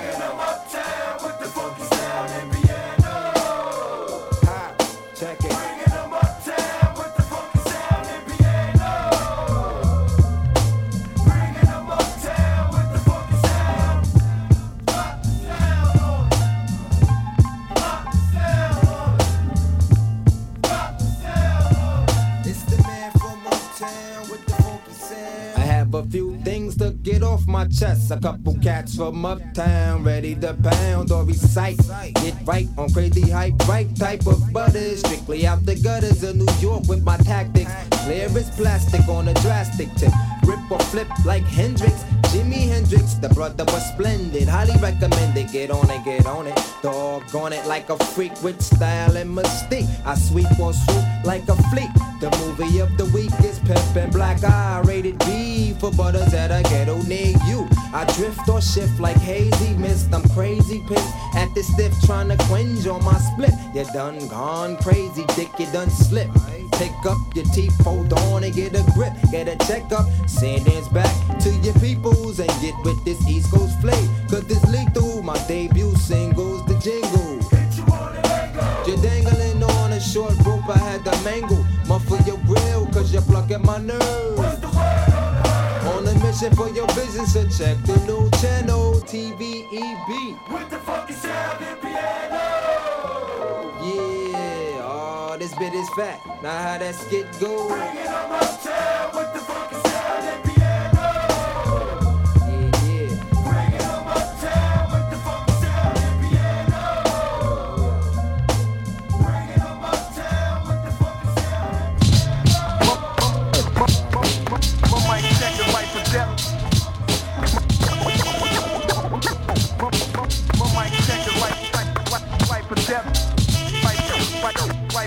My 27.62 27.68
chest. 27.68 28.10
A 28.10 28.18
couple 28.18 28.56
cats 28.58 28.96
from 28.96 29.24
uptown 29.24 30.02
ready 30.04 30.34
to 30.36 30.54
pound 30.54 31.12
or 31.12 31.24
recite. 31.24 31.78
Get 32.14 32.34
right 32.44 32.68
on 32.76 32.90
crazy 32.92 33.30
hype, 33.30 33.54
right 33.68 33.88
type 33.96 34.26
of 34.26 34.52
butter. 34.52 34.96
Strictly 34.96 35.46
out 35.46 35.64
the 35.64 35.76
gutters 35.76 36.22
of 36.24 36.36
New 36.36 36.52
York 36.60 36.84
with 36.88 37.04
my 37.04 37.16
tactics. 37.18 37.70
Clear 38.04 38.26
as 38.26 38.50
plastic 38.56 39.06
on 39.08 39.28
a 39.28 39.34
drastic 39.34 39.92
tip. 39.94 40.12
Rip 40.44 40.70
or 40.70 40.78
flip 40.90 41.08
like 41.24 41.44
Hendrix. 41.44 42.04
Jimi 42.32 42.66
Hendrix, 42.68 43.14
the 43.14 43.28
brother 43.28 43.64
was 43.64 43.84
splendid. 43.92 44.48
Highly 44.48 44.76
recommended. 44.80 45.50
Get 45.52 45.70
on 45.70 45.90
it, 45.90 46.04
get 46.04 46.26
on 46.26 46.46
it. 46.46 46.58
Dog 46.82 47.34
on 47.34 47.52
it 47.52 47.66
like 47.66 47.90
a 47.90 47.98
freak 48.14 48.32
with 48.42 48.60
style 48.62 49.16
and 49.16 49.36
mystique. 49.36 49.88
I 50.06 50.14
sweep 50.14 50.58
or 50.58 50.72
swoop 50.72 51.04
like 51.24 51.46
a 51.48 51.56
fleet. 51.70 51.90
The 52.20 52.30
movie 52.38 52.78
of 52.78 52.96
the 52.96 53.04
week 53.06 53.32
is 53.44 53.60
and 53.96 54.12
Black 54.12 54.42
Eye. 54.44 54.80
Rated 54.84 55.18
B 55.20 55.74
for 55.78 55.90
butters 55.90 56.32
at 56.34 56.50
a 56.50 56.62
ghetto 56.68 57.02
near 57.02 57.34
you. 57.46 57.68
I 57.92 58.04
drift 58.16 58.48
or 58.48 58.60
shift 58.60 59.00
like 59.00 59.16
hazy 59.16 59.74
mist. 59.74 60.12
I'm 60.12 60.26
crazy 60.30 60.82
pissed 60.88 61.14
at 61.34 61.54
this 61.54 61.72
stiff 61.72 61.94
trying 62.04 62.28
to 62.28 62.36
quench 62.44 62.86
on 62.86 63.04
my 63.04 63.18
split. 63.18 63.52
You 63.74 63.84
done 63.92 64.26
gone 64.28 64.76
crazy, 64.78 65.24
dick, 65.36 65.50
you 65.58 65.66
done 65.72 65.90
slip. 65.90 66.30
Pick 66.82 67.06
up 67.06 67.36
your 67.36 67.44
teeth, 67.44 67.78
hold 67.84 68.12
on 68.12 68.42
and 68.42 68.52
get 68.52 68.74
a 68.74 68.82
grip. 68.92 69.12
Get 69.30 69.46
a 69.46 69.54
checkup, 69.68 70.04
send 70.26 70.64
dance 70.64 70.88
back 70.88 71.14
to 71.38 71.50
your 71.58 71.74
peoples 71.74 72.40
and 72.40 72.50
get 72.60 72.74
with 72.82 73.04
this 73.04 73.24
East 73.28 73.52
Coast 73.52 73.80
flame. 73.80 74.10
Cause 74.28 74.44
this 74.48 74.64
lethal, 74.68 75.22
my 75.22 75.38
debut 75.46 75.94
singles, 75.94 76.66
the 76.66 76.74
jingle. 76.80 77.38
You're 78.84 79.00
dangling 79.00 79.62
on 79.62 79.92
a 79.92 80.00
short 80.00 80.36
rope, 80.44 80.68
I 80.68 80.78
had 80.78 81.04
to 81.04 81.12
mangle. 81.22 81.64
Muffle 81.86 82.18
your 82.26 82.38
grill, 82.38 82.86
cause 82.86 83.12
you're 83.12 83.22
plucking 83.22 83.62
my 83.62 83.78
nerves. 83.78 84.64
On 85.86 86.04
a 86.04 86.14
mission 86.18 86.52
for 86.56 86.68
your 86.70 86.88
vision, 86.94 87.26
so 87.26 87.46
check 87.46 87.80
the 87.86 87.96
new 88.08 88.28
channel, 88.40 88.94
TVEB. 89.02 90.52
With 90.52 90.68
the 90.68 90.78
funky 90.78 91.12
sound 91.12 91.62
and 91.62 91.80
piano. 91.80 92.71
Oh, 95.64 95.66
is 95.78 95.88
fat. 95.90 96.20
Now 96.42 96.60
how 96.60 96.78
that 96.78 96.94
skit 96.96 97.38
go? 97.38 97.68
With 97.68 99.32
the 99.32 99.41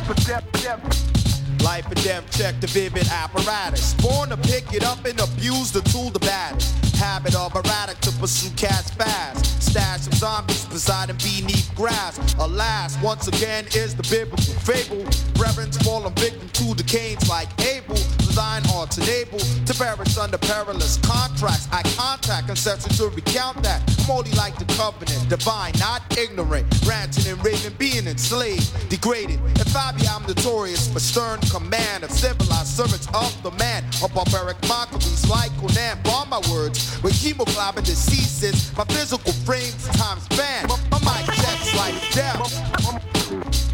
right 0.08 0.18
for 0.18 0.28
depth, 0.28 0.64
depth. 0.64 1.64
Life 1.64 1.86
and 1.88 2.04
death, 2.04 2.38
check 2.38 2.60
the 2.62 2.68
vivid 2.68 3.08
apparatus. 3.08 3.94
Born 3.96 4.30
to 4.30 4.38
pick 4.38 4.74
it 4.74 4.84
up 4.84 5.04
and 5.06 5.20
abuse 5.20 5.72
the 5.72 5.82
tool 5.82 6.10
the 6.10 6.20
baddest. 6.20 6.74
Habit 6.96 7.36
of 7.36 7.56
erratic 7.56 8.00
to 8.02 8.12
pursue 8.14 8.54
cats 8.56 8.92
fast. 8.92 9.64
Stash 9.64 10.08
of 10.08 10.14
zombies 10.14 10.66
presiding 10.66 11.18
beneath 11.18 11.74
grass. 11.76 12.20
Alas, 12.36 13.02
once 13.02 13.28
again 13.28 13.66
is 13.76 13.96
the 13.96 14.04
biblical 14.04 14.54
fable. 14.62 15.04
Reverends 15.42 15.78
fallen 15.78 16.14
victim 16.16 16.48
to 16.50 16.76
the 16.76 16.84
canes 16.84 17.28
like 17.30 17.50
Abel. 17.62 17.96
Design 18.36 18.64
hearts 18.66 18.98
enable 18.98 19.40
to 19.40 19.74
perish 19.74 20.18
under 20.18 20.38
perilous 20.38 20.98
contracts. 20.98 21.70
I 21.72 21.84
contact 21.96 22.50
ancestors 22.50 22.98
to 22.98 23.08
recount 23.08 23.64
that. 23.64 23.80
I'm 24.04 24.12
only 24.12 24.32
like 24.32 24.60
the 24.60 24.66
covenant, 24.76 25.30
divine, 25.30 25.72
not 25.80 26.02
ignorant. 26.18 26.68
Ranting 26.86 27.32
and 27.32 27.40
raving, 27.46 27.76
being 27.80 28.08
enslaved, 28.08 28.68
degraded. 28.90 29.40
If 29.56 29.74
I 29.74 29.94
be, 29.94 30.06
I'm 30.06 30.24
notorious 30.24 30.92
for 30.92 31.00
stern 31.00 31.40
command 31.48 32.04
of 32.04 32.12
civilized 32.12 32.76
servants 32.76 33.08
of 33.16 33.32
the 33.42 33.52
man. 33.52 33.86
A 34.04 34.10
barbaric 34.10 34.58
mockeries 34.68 35.30
like 35.30 35.56
Conan. 35.56 35.98
Bomb 36.04 36.28
my 36.28 36.42
words 36.52 37.02
with 37.02 37.14
hemoglobin 37.14 37.86
diseases. 37.86 38.76
My 38.76 38.84
physical 38.84 39.32
frame's 39.48 39.88
time 39.96 40.20
span. 40.20 40.68
My, 40.68 41.00
mic 41.08 41.24
checks 41.40 41.72
like 41.80 41.96
death. 42.12 42.52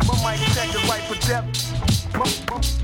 My 0.05 0.13
mic 0.21 0.39
check 0.53 0.69
right 0.85 1.01
for 1.09 1.17
depth. 1.25 2.80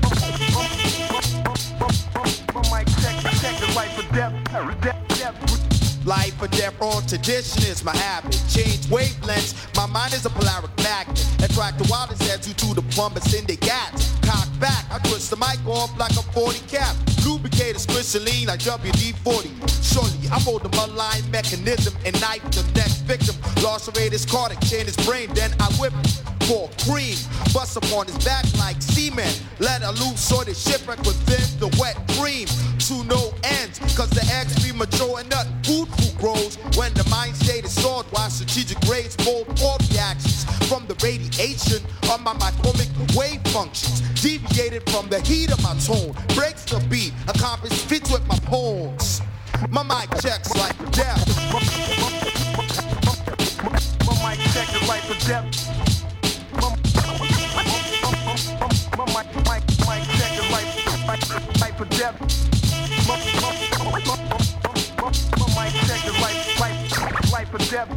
Life 6.04 6.42
or 6.42 6.48
death 6.48 6.74
or 6.80 7.00
tradition 7.02 7.62
is 7.62 7.84
my 7.84 7.94
habit. 7.94 8.32
Change 8.50 8.86
wavelengths, 8.90 9.54
my 9.76 9.86
mind 9.86 10.12
is 10.12 10.26
a 10.26 10.28
polaric 10.30 10.76
magnet. 10.82 11.24
Attract 11.38 11.78
the 11.78 11.86
wildest 11.88 12.22
heads 12.22 12.44
due 12.44 12.54
to 12.54 12.74
the 12.74 12.82
plumbers 12.90 13.32
in 13.32 13.46
their 13.46 13.58
gats. 13.58 14.18
Cock 14.22 14.48
back, 14.58 14.86
I 14.90 14.98
twist 15.06 15.30
the 15.30 15.36
mic 15.36 15.64
off 15.68 15.96
like 15.96 16.10
a 16.12 16.22
40 16.34 16.58
cap. 16.66 16.96
Lubricate 17.24 17.76
is 17.76 17.86
crystalline 17.86 18.48
like 18.48 18.58
WD-40. 18.58 19.54
Surely, 19.86 20.28
I 20.32 20.40
hold 20.40 20.64
the 20.64 20.70
malign 20.70 21.30
mechanism 21.30 21.94
and 22.04 22.20
knife 22.20 22.42
the 22.50 22.66
next 22.74 23.02
victim. 23.02 23.36
Lacerate 23.62 24.10
his 24.10 24.26
cardiac, 24.26 24.60
chain 24.64 24.86
his 24.86 24.96
brain, 25.06 25.32
then 25.32 25.54
I 25.60 25.70
whip 25.78 25.92
him 25.92 26.37
for 26.48 26.70
cream. 26.88 27.16
Bust 27.52 27.76
upon 27.76 28.06
his 28.06 28.24
back 28.24 28.44
like 28.58 28.80
semen. 28.80 29.30
Let 29.58 29.82
a 29.82 29.90
loose 29.90 30.18
sort 30.18 30.48
of 30.48 30.56
shipwreck 30.56 30.98
within 31.04 31.44
the 31.60 31.68
wet 31.78 31.96
dream. 32.16 32.48
To 32.88 33.04
no 33.04 33.34
ends, 33.44 33.78
cause 33.94 34.08
the 34.10 34.24
eggs 34.32 34.56
be 34.64 34.72
mature 34.72 35.20
and 35.20 35.28
nothing 35.28 35.52
food 35.62 35.88
food 35.98 36.16
grows 36.16 36.56
when 36.78 36.94
the 36.94 37.06
mind 37.10 37.36
state 37.36 37.66
is 37.66 37.72
stored 37.78 38.06
while 38.12 38.30
strategic 38.30 38.80
rays 38.88 39.14
fold 39.16 39.46
all 39.62 39.76
reactions 39.90 40.44
from 40.68 40.86
the 40.86 40.94
radiation 41.04 41.84
of 42.10 42.22
my 42.22 42.32
micromic 42.34 42.88
wave 43.14 43.42
functions. 43.52 44.00
Deviated 44.22 44.88
from 44.88 45.08
the 45.08 45.20
heat 45.20 45.52
of 45.52 45.62
my 45.62 45.76
tone, 45.84 46.16
breaks 46.34 46.64
the 46.64 46.80
beat, 46.88 47.12
accomplish 47.28 47.74
fits 47.84 48.10
with 48.10 48.26
my 48.26 48.38
poems. 48.46 49.20
My 49.68 49.82
mic 49.82 50.08
checks 50.22 50.56
like 50.56 50.76
death. 50.92 51.20
My 54.06 54.14
mic 54.24 54.38
check 54.52 54.68
the 54.72 54.86
right 54.88 55.67
for 61.78 61.84
depth. 61.96 62.20
My, 63.06 63.16
mic 65.54 65.72
check 65.86 66.02
right, 66.18 67.32
right 67.32 67.48
for 67.48 67.58
depth. 67.70 67.94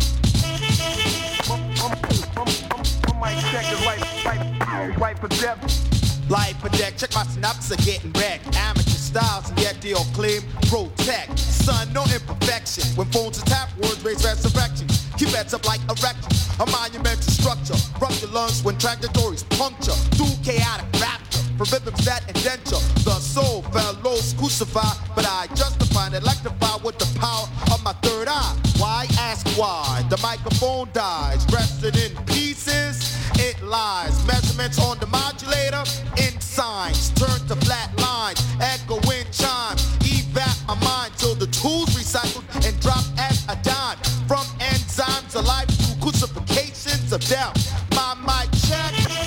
My, 1.50 3.34
mic 3.34 3.44
check 3.50 3.66
the 3.66 3.78
right, 3.84 4.02
right, 4.24 4.98
right 5.00 5.18
for 5.18 5.30
depth. 5.30 6.30
Life 6.30 6.60
protect, 6.62 7.00
check 7.00 7.14
my 7.16 7.24
synapses 7.24 7.72
are 7.72 7.84
getting 7.84 8.12
wrecked. 8.14 8.56
Amateur 8.56 8.92
styles, 8.92 9.50
and 9.50 9.60
yet 9.60 9.82
they 9.82 9.94
all 9.94 10.06
claim 10.14 10.44
protect. 10.70 11.40
Son, 11.40 11.92
no 11.92 12.04
imperfection. 12.04 12.84
When 12.96 13.08
phones 13.08 13.42
are 13.42 13.46
tapped, 13.46 13.76
words 13.78 14.06
raise 14.06 14.24
resurrection. 14.24 14.88
Keep 15.18 15.30
heads 15.30 15.56
up 15.56 15.66
like 15.66 15.82
erection. 15.86 16.32
A 16.60 16.66
monumental 16.70 17.24
structure. 17.24 17.74
Rupture 18.00 18.28
lungs 18.28 18.64
when 18.64 18.78
trajectories 18.78 19.42
puncture. 19.44 19.98
Through 20.14 20.36
chaotic 20.44 20.86
rapture. 21.02 21.21
For 21.62 21.76
rhythms 21.76 22.06
that 22.06 22.28
indenture. 22.28 22.82
The 23.06 23.20
soul 23.20 23.62
fellows 23.70 24.34
crucified, 24.34 24.98
But 25.16 25.28
I 25.28 25.46
justify 25.54 26.08
and 26.08 26.16
electrify 26.16 26.78
with 26.84 26.98
the 26.98 27.06
power 27.20 27.46
of 27.72 27.84
my 27.84 27.94
third 28.02 28.28
eye. 28.28 28.58
Why 28.78 29.06
ask 29.20 29.46
why? 29.56 30.04
The 30.10 30.18
microphone 30.24 30.90
dies. 30.92 31.46
Rested 31.54 31.96
in 31.98 32.18
pieces. 32.26 33.16
It 33.36 33.62
lies. 33.62 34.26
Measurements 34.26 34.80
on 34.80 34.98
the 34.98 35.06
modulator. 35.06 35.84
In 36.18 36.34
signs. 36.42 37.12
Turn 37.12 37.40
to 37.48 37.56
flat 37.58 37.96
lines. 38.00 38.42
Echo 38.60 38.96
in 39.12 39.30
chime. 39.30 39.78
Evap 40.02 40.58
my 40.68 40.74
mind 40.82 41.14
till 41.18 41.36
the 41.36 41.46
tools 41.46 41.94
recycled 41.94 42.42
and 42.66 42.74
drop 42.82 43.06
as 43.20 43.46
a 43.46 43.56
dime. 43.62 43.98
From 44.28 44.46
enzymes 44.58 45.36
alive 45.36 45.68
to 45.68 45.96
crucifixions 46.02 47.14
of 47.14 47.22
death. 47.30 47.54
My 47.94 48.16
mic 48.26 48.50
check 48.66 49.22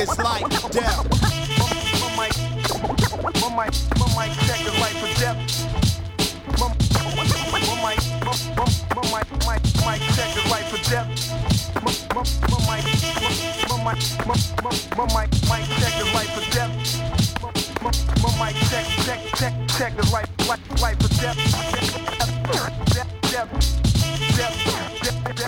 is 0.00 0.18
like 0.18 0.48
death. 0.70 1.05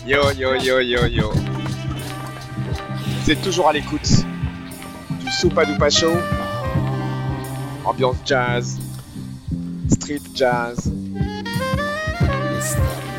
Yo 0.06 0.30
yo 0.32 0.54
yo 0.54 0.80
yo 0.80 1.06
yo. 1.06 1.32
Êtes 3.28 3.42
toujours 3.42 3.68
à 3.68 3.72
l'écoute 3.72 4.08
du 5.20 5.30
Soupa 5.32 5.64
Dupa 5.64 5.90
Show. 5.90 6.16
Ambiance 7.84 8.18
jazz. 8.24 8.78
street 9.90 10.22
jazz. 10.34 10.92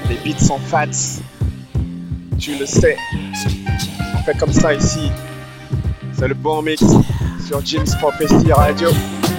Les 0.08 0.15
beats 0.23 0.39
sont 0.39 0.60
fats. 0.60 1.19
Tu 2.39 2.58
le 2.58 2.65
sais. 2.65 2.95
On 4.30 4.32
fait 4.32 4.39
comme 4.39 4.54
ça 4.54 4.74
ici. 4.76 5.12
C'est 6.13 6.28
le 6.28 6.36
bon 6.36 6.62
mix 6.62 6.84
sur 7.48 7.65
Jim's 7.65 7.96
Prophecy 7.96 8.52
Radio. 8.52 8.89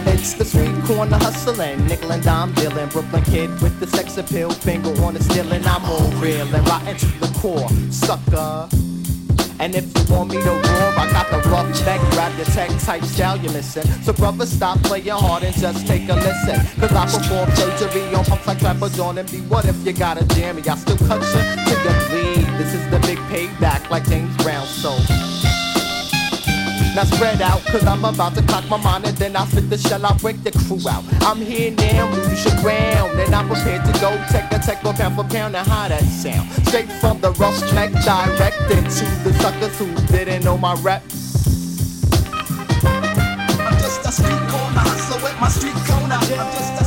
It's 0.07 0.35
the 0.35 0.45
street 0.45 0.75
corner 0.85 1.17
hustling, 1.17 1.87
nickel 1.87 2.11
and 2.11 2.23
dime 2.25 2.53
dealing. 2.55 2.89
Brooklyn 2.89 3.23
kid 3.23 3.51
with 3.63 3.79
the 3.79 3.87
sex 3.87 4.19
appeal, 4.19 4.51
finger 4.51 4.91
on 5.05 5.15
the 5.15 5.23
stealing. 5.23 5.63
I'm 5.65 5.85
all 5.85 6.11
real 6.21 6.53
and 6.53 6.67
rotten 6.67 6.97
to 6.97 7.07
the 7.21 7.31
core, 7.39 7.69
sucker. 7.93 8.69
And 9.61 9.77
if 9.77 9.85
you 9.95 10.15
want 10.15 10.31
me 10.31 10.39
to 10.43 10.51
roar, 10.51 10.93
I 10.99 11.09
got 11.13 11.31
the 11.31 11.49
rough 11.51 11.73
tech, 11.85 12.01
grab 12.11 12.37
your 12.37 12.47
tech 12.47 12.71
type 12.81 13.05
style 13.05 13.37
you 13.37 13.51
missing. 13.51 13.87
So 14.03 14.13
brother, 14.13 14.47
stop 14.47 14.83
playing 14.83 15.07
hard 15.07 15.45
and 15.45 15.55
just 15.55 15.87
take 15.87 16.09
a 16.09 16.15
listen. 16.15 16.67
Cause 16.81 16.93
I 16.93 17.05
perform 17.05 17.49
surgery 17.55 18.13
on 18.15 18.25
pumps 18.25 18.47
like 18.47 18.59
Trapper 18.59 18.89
John 18.89 19.19
and 19.19 19.31
B. 19.31 19.39
What 19.43 19.67
if 19.67 19.87
you 19.87 19.93
got 19.93 20.21
a 20.21 20.25
jammy? 20.35 20.67
I 20.67 20.75
still 20.75 20.97
cut 21.07 21.21
you 21.21 21.29
to 21.29 21.77
the 21.85 22.07
bleed. 22.09 22.40
This 22.61 22.75
is 22.75 22.91
the 22.91 22.99
big 23.01 23.17
payback 23.33 23.89
like 23.89 24.07
James 24.07 24.37
Brown, 24.45 24.67
so. 24.67 24.91
Now 26.95 27.05
spread 27.05 27.41
out, 27.41 27.65
cause 27.65 27.87
I'm 27.87 28.05
about 28.05 28.35
to 28.35 28.43
cock 28.43 28.69
my 28.69 28.77
mind 28.77 29.07
and 29.07 29.17
then 29.17 29.35
I'll 29.35 29.47
spit 29.47 29.71
the 29.71 29.79
shell, 29.79 30.05
I'll 30.05 30.19
break 30.19 30.45
the 30.45 30.53
crew 30.53 30.79
out. 30.87 31.03
I'm 31.23 31.39
here 31.39 31.71
now, 31.71 32.13
lose 32.13 32.45
your 32.45 32.55
ground, 32.61 33.19
and 33.19 33.35
I'm 33.35 33.49
prepared 33.49 33.87
to 33.87 33.99
go 33.99 34.11
take 34.31 34.53
a 34.53 34.59
tech 34.59 34.85
or 34.85 34.93
pound 34.93 35.17
for 35.17 35.25
pound 35.25 35.57
and 35.57 35.67
how 35.67 35.89
that 35.89 36.03
sound. 36.03 36.51
Straight 36.69 36.93
from 37.01 37.19
the 37.23 37.31
rough 37.41 37.59
neck, 37.73 37.93
directed 38.05 38.85
to 38.91 39.07
the 39.25 39.33
suckers 39.41 39.79
who 39.79 39.95
didn't 40.09 40.45
know 40.45 40.59
my 40.59 40.75
reps. 40.83 42.05
I'm 42.85 43.79
just 43.79 44.05
a 44.05 44.13
street 44.13 44.45
corner 44.53 44.85
hustler 44.85 45.23
with 45.23 45.41
my 45.41 45.49
street 45.49 45.81
corner. 45.89 46.15
I'm 46.15 46.53
just 46.53 46.80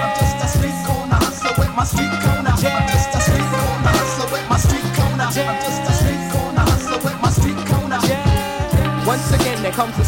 I'm 0.00 0.16
just 0.16 0.40
a 0.40 0.48
street 0.48 0.78
corner 0.88 1.20
hustler 1.20 1.52
with 1.58 1.76
my 1.76 1.84
street 1.84 2.08
corner. 2.24 2.48
I'm 2.48 2.88
just 2.88 3.12
a 3.12 3.20
street 3.20 3.44
corner 3.44 3.92
hustler 3.92 4.28
with 4.32 4.48
my 4.48 4.56
street 4.56 4.88
corner. 4.96 5.28
I'm 5.28 5.56
just 5.60 5.84
a 5.84 5.92
street 5.92 6.24
corner 6.32 6.64
hustler 6.64 7.00
with 7.04 7.18
my 7.20 7.28
street 7.28 7.60
corner. 7.68 8.00
Once 9.04 9.28
again, 9.32 9.60
there 9.62 9.72
comes 9.72 9.96
the 9.98 10.04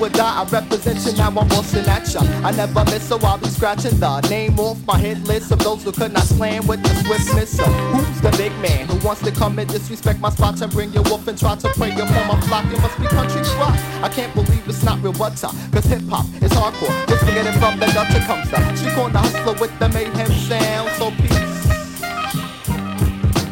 or 0.00 0.08
die, 0.08 0.42
I 0.42 0.44
represent 0.44 1.04
you, 1.04 1.12
now 1.16 1.28
I'm 1.28 1.48
busting 1.48 1.86
at 1.86 2.12
ya. 2.12 2.20
I 2.42 2.50
never 2.52 2.84
miss, 2.84 3.08
so 3.08 3.18
I'll 3.22 3.38
be 3.38 3.48
scratching 3.48 3.98
the 3.98 4.20
name 4.28 4.58
off 4.58 4.78
my 4.86 4.98
hit 4.98 5.18
list 5.24 5.52
of 5.52 5.58
those 5.60 5.82
who 5.84 5.92
could 5.92 6.12
not 6.12 6.24
slam 6.24 6.66
with 6.66 6.82
the 6.82 6.90
swiftness. 7.04 7.56
So 7.56 7.64
who's 7.64 8.20
the 8.20 8.30
big 8.36 8.52
man 8.60 8.86
who 8.86 8.96
wants 9.06 9.22
to 9.22 9.30
come 9.30 9.58
and 9.58 9.68
disrespect 9.68 10.20
my 10.20 10.30
spots 10.30 10.60
and 10.60 10.72
bring 10.72 10.92
your 10.92 11.02
wolf 11.04 11.26
and 11.28 11.38
try 11.38 11.56
to 11.56 11.68
prey 11.70 11.92
upon 11.92 12.28
my 12.28 12.40
flock? 12.42 12.64
It 12.72 12.80
must 12.80 13.00
be 13.00 13.06
country 13.06 13.42
rock. 13.58 13.76
I 14.02 14.08
can't 14.08 14.32
believe 14.34 14.66
it's 14.68 14.82
not 14.82 15.02
real 15.02 15.12
butter, 15.12 15.48
cause 15.72 15.84
hip 15.84 16.02
hop 16.08 16.26
is 16.42 16.52
hardcore. 16.52 17.08
Just 17.08 17.24
forget 17.24 17.46
it 17.46 17.58
from 17.58 17.78
the 17.78 17.86
gutter 17.86 18.20
comes 18.26 18.50
the 18.50 18.76
street 18.76 18.94
corner 18.94 19.18
hustler 19.18 19.54
with 19.60 19.78
the 19.78 19.88
mayhem 19.90 20.30
sound. 20.32 20.90
So 20.98 21.10
peace. 21.10 21.43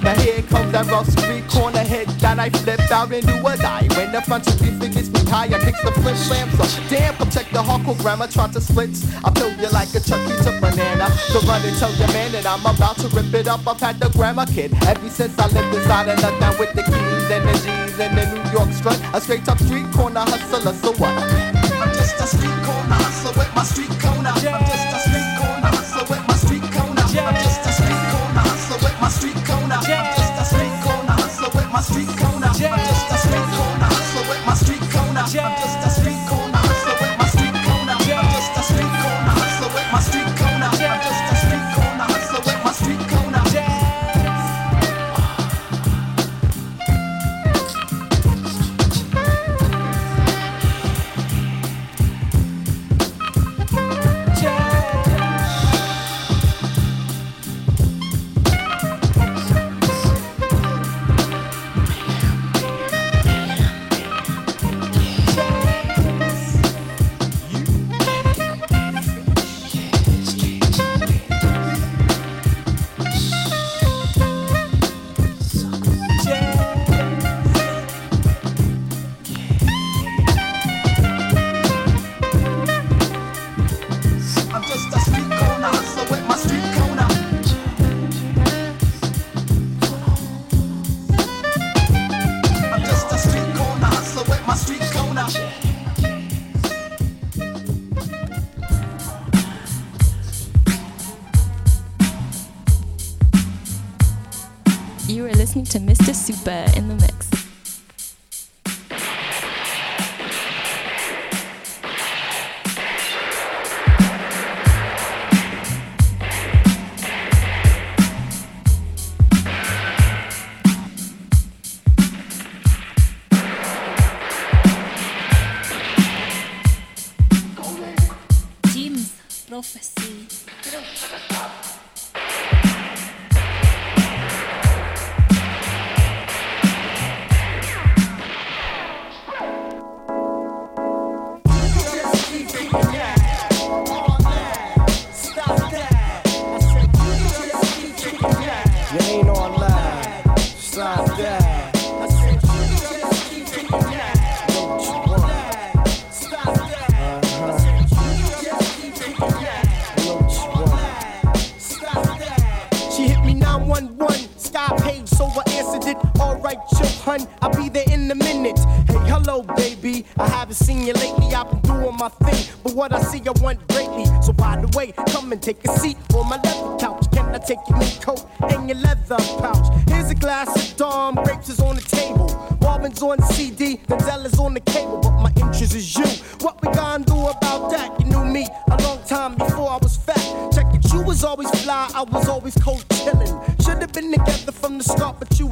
Now 0.02 0.18
here 0.18 0.42
comes 0.42 0.72
that 0.72 0.86
rough 0.90 1.06
street 1.06 1.46
corner 1.48 1.78
hit 1.78 2.08
that 2.18 2.38
I 2.38 2.50
flipped 2.50 2.90
out 2.90 3.12
and 3.12 3.24
do 3.24 3.38
a 3.46 3.56
die. 3.56 3.86
When 3.94 4.10
the 4.10 4.20
front 4.22 4.46
you 4.60 4.74
gets 4.90 5.08
me 5.10 5.22
high, 5.30 5.46
I 5.46 5.58
kicks 5.62 5.80
the 5.82 5.92
flip 5.92 6.16
slam. 6.16 6.50
So 6.58 6.82
damn, 6.90 7.14
come 7.14 7.30
check 7.30 7.46
the 7.50 7.62
hardcore 7.62 7.96
grammar, 8.02 8.26
try 8.26 8.48
to 8.48 8.60
split. 8.60 8.90
I 9.22 9.30
peel 9.30 9.54
you 9.62 9.70
like 9.70 9.94
a 9.94 10.00
Chucky 10.00 10.34
to 10.42 10.50
banana. 10.58 11.06
So 11.30 11.38
run 11.46 11.62
and 11.62 11.76
tell 11.78 11.94
your 11.94 12.08
man 12.08 12.32
that 12.32 12.46
I'm 12.46 12.66
about 12.66 12.98
to 12.98 13.08
rip 13.14 13.32
it 13.32 13.46
up. 13.46 13.62
I've 13.66 13.78
had 13.78 14.00
the 14.00 14.10
grammar 14.10 14.46
kid 14.46 14.74
ever 14.90 15.08
since 15.08 15.38
I 15.38 15.46
lived 15.54 15.74
inside 15.74 16.08
of 16.08 16.18
London 16.18 16.52
with 16.58 16.72
the 16.74 16.82
keys 16.82 17.30
and 17.30 17.46
the 17.46 17.54
G's 17.62 18.00
and 18.02 18.18
the 18.18 18.24
New 18.26 18.50
York 18.50 18.72
strut. 18.72 18.98
A 19.14 19.20
straight 19.20 19.48
up 19.48 19.58
street 19.60 19.86
corner 19.92 20.26
hustler, 20.26 20.72
so 20.72 20.90
what? 20.98 21.14
I'm 21.14 21.94
just 21.94 22.18
a 22.18 22.26
street 22.26 22.58
corner 22.66 22.98
hustler 22.98 23.38
with 23.38 23.54
my 23.54 23.62
street 23.62 23.94
corner. 24.02 24.34
I'm 24.34 24.91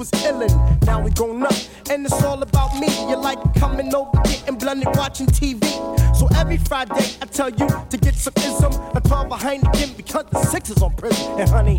was 0.00 0.10
illin'. 0.22 0.86
Now 0.86 1.02
we 1.02 1.10
grown 1.10 1.42
up, 1.42 1.52
and 1.90 2.06
it's 2.06 2.22
all 2.22 2.42
about 2.42 2.74
me. 2.80 2.88
You 3.10 3.16
like 3.16 3.38
coming 3.54 3.94
over, 3.94 4.10
getting 4.24 4.56
blunted, 4.56 4.88
watching 4.96 5.26
TV. 5.26 5.62
So 6.16 6.26
every 6.36 6.56
Friday, 6.56 7.04
I 7.20 7.26
tell 7.26 7.50
you 7.50 7.68
to 7.90 7.98
get 7.98 8.14
some 8.14 8.32
ism. 8.38 8.72
I 8.94 9.00
call 9.00 9.26
behind 9.26 9.66
again 9.68 9.90
because 9.98 10.24
the 10.32 10.42
six 10.44 10.70
is 10.70 10.80
on 10.82 10.94
prison. 10.94 11.38
And 11.38 11.50
honey, 11.50 11.78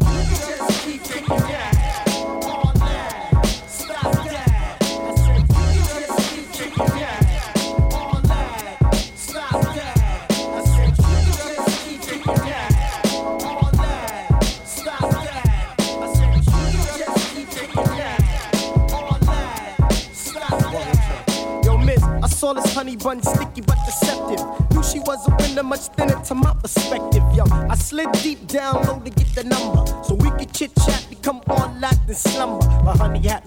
down 28.74 29.04
to 29.04 29.10
get 29.10 29.28
the 29.36 29.44
number. 29.44 29.86
So 30.04 30.16
we 30.16 30.30
could 30.32 30.54
chit 30.54 30.72
chat, 30.86 31.06
become 31.10 31.42
all 31.48 31.74
locked 31.80 32.08
in 32.08 32.16
slumber. 32.16 32.66
My 32.84 32.96
honey 32.96 33.28
had 33.28 33.41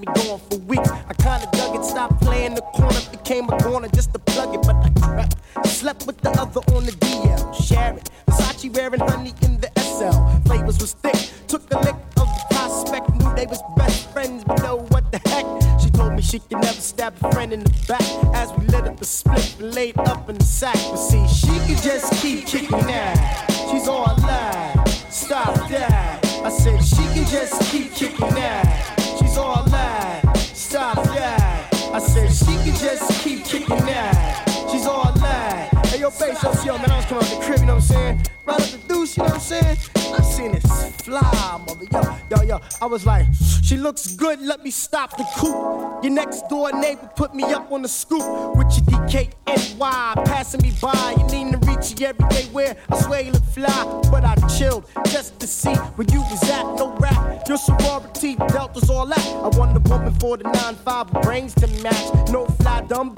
looks 43.85 44.17
good, 44.17 44.41
let 44.41 44.65
me 44.65 44.71
stop 44.71 45.15
the 45.19 45.25
coupe. 45.37 46.03
Your 46.03 46.11
next 46.11 46.49
door 46.49 46.73
neighbor 46.73 47.07
put 47.17 47.35
me 47.35 47.45
up 47.45 47.71
on 47.71 47.83
the 47.83 47.89
scoop 47.89 48.25
with 48.57 48.73
your 48.75 48.87
DKNY 48.87 50.25
passing 50.25 50.63
me 50.63 50.73
by. 50.81 51.15
You 51.19 51.27
need 51.27 51.53
to 51.53 51.59
reach 51.69 52.01
you 52.01 52.07
every 52.07 52.27
day 52.31 52.45
where 52.51 52.75
I 52.91 53.03
swear 53.03 53.21
you 53.21 53.33
look 53.33 53.45
fly. 53.45 54.01
But 54.11 54.25
I 54.25 54.37
chilled 54.57 54.87
just 55.09 55.39
to 55.41 55.47
see 55.47 55.75
where 55.75 56.07
you 56.11 56.21
was 56.23 56.43
at. 56.45 56.65
No 56.79 56.97
rap, 56.99 57.47
your 57.47 57.59
sorority 57.59 58.37
delta's 58.37 58.89
all 58.89 59.05
that. 59.05 59.19
I 59.19 59.49
want 59.59 59.77
a 59.77 59.81
woman 59.91 60.15
for 60.15 60.39
the 60.39 60.45
9-5 60.45 61.23
brains 61.23 61.55
to 61.57 61.67
match. 61.83 62.31
No 62.31 62.47
fly 62.47 62.81
dumb, 62.89 63.15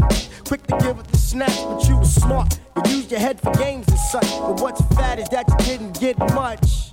quick 0.49 0.67
to 0.67 0.77
give 0.79 0.99
it 0.99 1.07
the 1.07 1.17
snatch. 1.17 1.63
But 1.63 1.89
you 1.89 1.97
was 1.97 2.13
smart, 2.13 2.59
you 2.75 2.97
used 2.97 3.13
your 3.13 3.21
head 3.21 3.41
for 3.41 3.53
games 3.53 3.87
and 3.87 4.01
such. 4.01 4.29
But 4.41 4.61
what's 4.61 4.83
fat 4.97 5.21
is 5.21 5.29
that 5.29 5.49
you 5.49 5.57
didn't 5.59 6.01
get 6.01 6.19
much. 6.35 6.86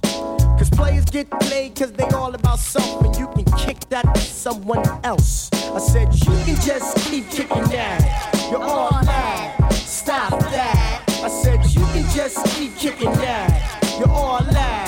Cause 0.63 0.69
players 0.69 1.04
get 1.04 1.30
played 1.30 1.76
cause 1.76 1.91
they 1.91 2.06
all 2.15 2.34
about 2.34 2.58
something. 2.58 3.13
You 3.15 3.28
can 3.28 3.43
kick 3.58 3.82
that 3.89 4.04
to 4.15 4.21
someone 4.21 4.82
else. 5.04 5.49
I 5.52 5.78
said 5.78 6.15
you 6.15 6.32
can 6.45 6.56
just 6.62 6.95
keep 6.99 7.30
kicking 7.30 7.63
that. 7.63 8.47
You're 8.49 8.63
all 8.63 9.04
that. 9.04 9.73
Stop 9.73 10.39
that. 10.39 11.04
I 11.21 11.28
said 11.28 11.65
you 11.65 11.82
can 11.88 12.10
just 12.15 12.45
keep 12.56 12.78
kicking 12.78 13.12
that. 13.12 13.97
You're 13.99 14.08
all 14.08 14.41
that. 14.41 14.83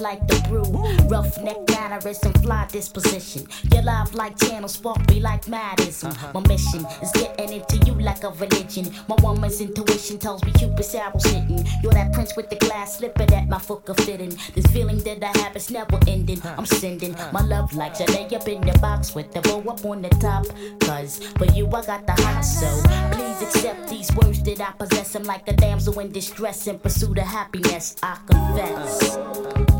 Like 0.00 0.26
the 0.26 0.40
brew. 0.48 0.64
Roughneck 1.08 1.68
mannerism, 1.68 2.32
and 2.32 2.42
fly 2.42 2.66
disposition. 2.70 3.46
Your 3.72 3.82
live 3.82 4.14
like 4.14 4.38
channels, 4.38 4.74
spark 4.74 5.08
me 5.08 5.20
like 5.20 5.48
Madison. 5.48 6.10
Uh-huh. 6.10 6.32
My 6.34 6.48
mission 6.48 6.86
is 7.02 7.10
getting 7.12 7.52
into 7.52 7.76
you 7.86 7.94
like 7.94 8.24
a 8.24 8.30
religion. 8.30 8.92
My 9.08 9.16
woman's 9.22 9.60
intuition 9.60 10.18
tells 10.18 10.44
me 10.44 10.52
Cupid's 10.52 10.94
arrow's 10.94 11.24
hitting. 11.24 11.66
You're 11.82 11.92
that 11.92 12.12
prince 12.12 12.36
with 12.36 12.50
the 12.50 12.56
glass 12.56 12.98
slipper 12.98 13.26
that 13.26 13.48
my 13.48 13.58
foot 13.58 13.84
could 13.84 13.96
fit 14.02 14.20
in. 14.20 14.30
This 14.54 14.66
feeling 14.66 14.98
that 14.98 15.22
I 15.22 15.38
have 15.40 15.56
is 15.56 15.70
never 15.70 15.98
ending. 16.06 16.40
I'm 16.44 16.66
sending 16.66 17.14
my 17.32 17.42
love 17.42 17.74
like 17.74 17.98
lay 18.00 18.28
up 18.34 18.48
in 18.48 18.60
the 18.60 18.78
box 18.80 19.14
with 19.14 19.32
the 19.32 19.40
bow 19.42 19.60
up 19.70 19.84
on 19.84 20.02
the 20.02 20.08
top. 20.20 20.46
Cause 20.80 21.18
for 21.38 21.46
you 21.46 21.66
I 21.68 21.84
got 21.84 22.06
the 22.06 22.12
hot 22.12 22.42
so 22.42 22.66
please 23.12 23.42
accept 23.42 23.88
these 23.88 24.10
words 24.16 24.42
that 24.42 24.60
I 24.60 24.72
possess. 24.72 25.14
I'm 25.14 25.24
like 25.24 25.46
a 25.48 25.52
damsel 25.52 25.98
in 26.00 26.12
distress 26.12 26.66
in 26.66 26.78
pursuit 26.78 27.18
of 27.18 27.26
happiness. 27.26 27.96
I 28.02 28.18
confess. 28.26 29.16
Uh-huh. 29.16 29.79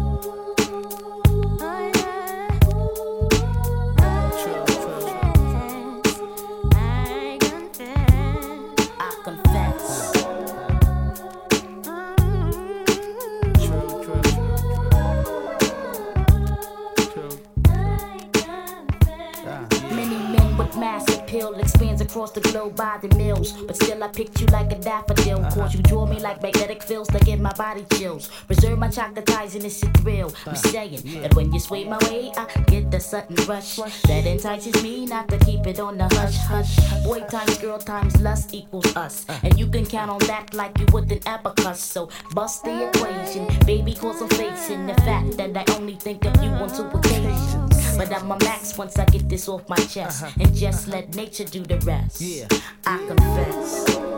Across 22.31 22.45
the 22.45 22.53
globe 22.53 22.77
by 22.77 22.99
the 23.03 23.15
mills. 23.17 23.53
But 23.53 23.77
still, 23.77 24.03
I 24.03 24.09
picked 24.09 24.41
you 24.41 24.47
like 24.49 24.73
a 24.73 24.79
daffodil. 24.79 25.41
Uh-huh. 25.41 25.51
Cause 25.55 25.75
you 25.75 25.83
draw 25.83 26.07
me 26.07 26.21
like 26.21 26.43
magnetic 26.43 26.83
fields 26.83 27.09
that 27.11 27.25
give 27.25 27.41
my 27.41 27.53
body 27.55 27.85
chills. 27.95 28.29
Preserve 28.47 28.79
my 28.79 28.89
chocolate 28.89 29.27
ties 29.27 29.55
and 29.55 29.65
it's 29.65 29.83
a 29.83 29.87
thrill. 30.03 30.33
I'm 30.47 30.57
saying 30.57 31.23
that 31.23 31.35
when 31.35 31.53
you 31.53 31.61
sway 31.61 31.85
my 31.85 31.99
way, 32.11 32.33
I 32.37 32.47
get 32.67 32.91
the 32.91 33.01
sudden 33.01 33.37
rush 33.47 33.77
that 33.77 34.27
entices 34.27 34.83
me 34.83 35.07
not 35.07 35.29
to 35.29 35.39
keep 35.39 35.67
it 35.67 35.81
on 35.81 35.99
the 35.99 36.09
hush 36.15 36.37
hush. 36.37 36.79
Boy 37.05 37.21
times 37.21 37.59
girl 37.59 37.79
times 37.79 38.21
lust 38.21 38.55
equals 38.55 38.97
us. 38.97 39.27
Uh. 39.29 39.39
And 39.43 39.59
you 39.59 39.67
can 39.67 39.87
count 39.87 40.11
on 40.11 40.21
that 40.21 40.55
like 40.55 40.79
you 40.79 40.87
would 40.93 41.11
an 41.11 41.21
abacus. 41.27 41.81
So 41.81 42.11
bust 42.35 42.65
the 42.65 42.89
equation, 42.89 43.47
baby, 43.67 43.95
cause 43.95 44.23
I'm 44.23 44.29
facing 44.29 44.87
the 44.87 44.95
fact 44.95 45.37
that 45.37 45.57
I 45.57 45.65
only 45.75 45.95
think 45.95 46.25
of 46.25 46.43
you 46.43 46.51
on 46.51 46.69
two 46.69 46.87
occasions. 46.97 47.70
But 47.97 48.13
I'm 48.13 48.31
a 48.31 48.39
max 48.39 48.77
once 48.77 48.99
I 48.99 49.05
get 49.07 49.29
this 49.29 49.49
off 49.49 49.69
my 49.69 49.77
chest. 49.77 50.23
Uh-huh. 50.23 50.33
And 50.41 50.55
just 50.55 50.89
uh-huh. 50.89 50.99
let 50.99 51.15
nature 51.15 51.45
do 51.45 51.63
the 51.63 51.79
rest. 51.79 52.21
Yeah. 52.21 52.49
I 52.87 52.99
confess. 53.07 54.10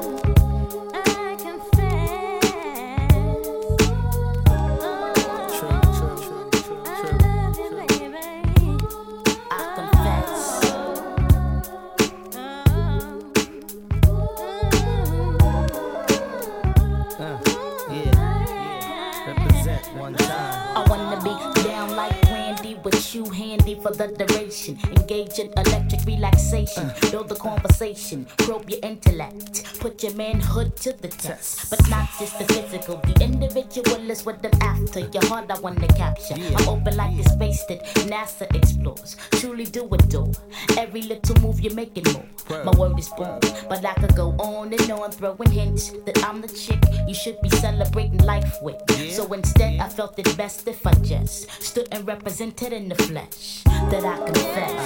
at 24.02 24.18
the 24.18 24.41
Engage 24.52 25.38
in 25.38 25.50
electric 25.56 26.04
relaxation. 26.04 26.84
Uh. 26.84 27.10
Build 27.10 27.28
the 27.30 27.36
conversation. 27.36 28.26
Probe 28.36 28.68
your 28.68 28.80
intellect. 28.82 29.64
Put 29.80 30.02
your 30.02 30.14
manhood 30.14 30.76
to 30.76 30.92
the 30.92 31.08
test. 31.08 31.70
But 31.70 31.88
not 31.88 32.08
just 32.18 32.38
the 32.38 32.44
physical. 32.52 32.96
The 32.98 33.24
individual 33.24 34.10
is 34.10 34.26
what 34.26 34.44
I'm 34.44 34.60
after. 34.60 35.00
Your 35.00 35.24
heart 35.26 35.50
I 35.50 35.58
want 35.60 35.80
to 35.80 35.88
capture. 35.94 36.34
I'm 36.34 36.68
open 36.68 36.96
like 36.96 37.16
the 37.16 37.24
space 37.30 37.64
that 37.66 37.82
NASA 38.12 38.54
explores. 38.54 39.16
Truly 39.32 39.64
do 39.64 39.88
adore. 39.90 40.32
Every 40.76 41.02
little 41.02 41.40
move 41.40 41.60
you're 41.60 41.74
making 41.74 42.04
more. 42.12 42.26
My 42.64 42.72
word 42.76 42.98
is 42.98 43.08
born. 43.08 43.40
But 43.70 43.84
I 43.84 43.94
could 43.94 44.14
go 44.14 44.32
on 44.38 44.72
and 44.74 44.90
on 44.92 45.12
throwing 45.12 45.50
hints 45.50 45.92
that 46.04 46.22
I'm 46.24 46.42
the 46.42 46.48
chick 46.48 46.80
you 47.08 47.14
should 47.14 47.40
be 47.40 47.48
celebrating 47.48 48.18
life 48.18 48.58
with. 48.60 48.76
So 49.10 49.32
instead, 49.32 49.80
I 49.80 49.88
felt 49.88 50.18
it 50.18 50.36
best 50.36 50.68
if 50.68 50.86
I 50.86 50.92
just 51.02 51.50
stood 51.62 51.88
and 51.90 52.06
represented 52.06 52.72
in 52.72 52.88
the 52.88 52.96
flesh 52.96 53.62
that 53.64 54.04
I 54.04 54.16
could 54.26 54.41
Effect. 54.42 54.81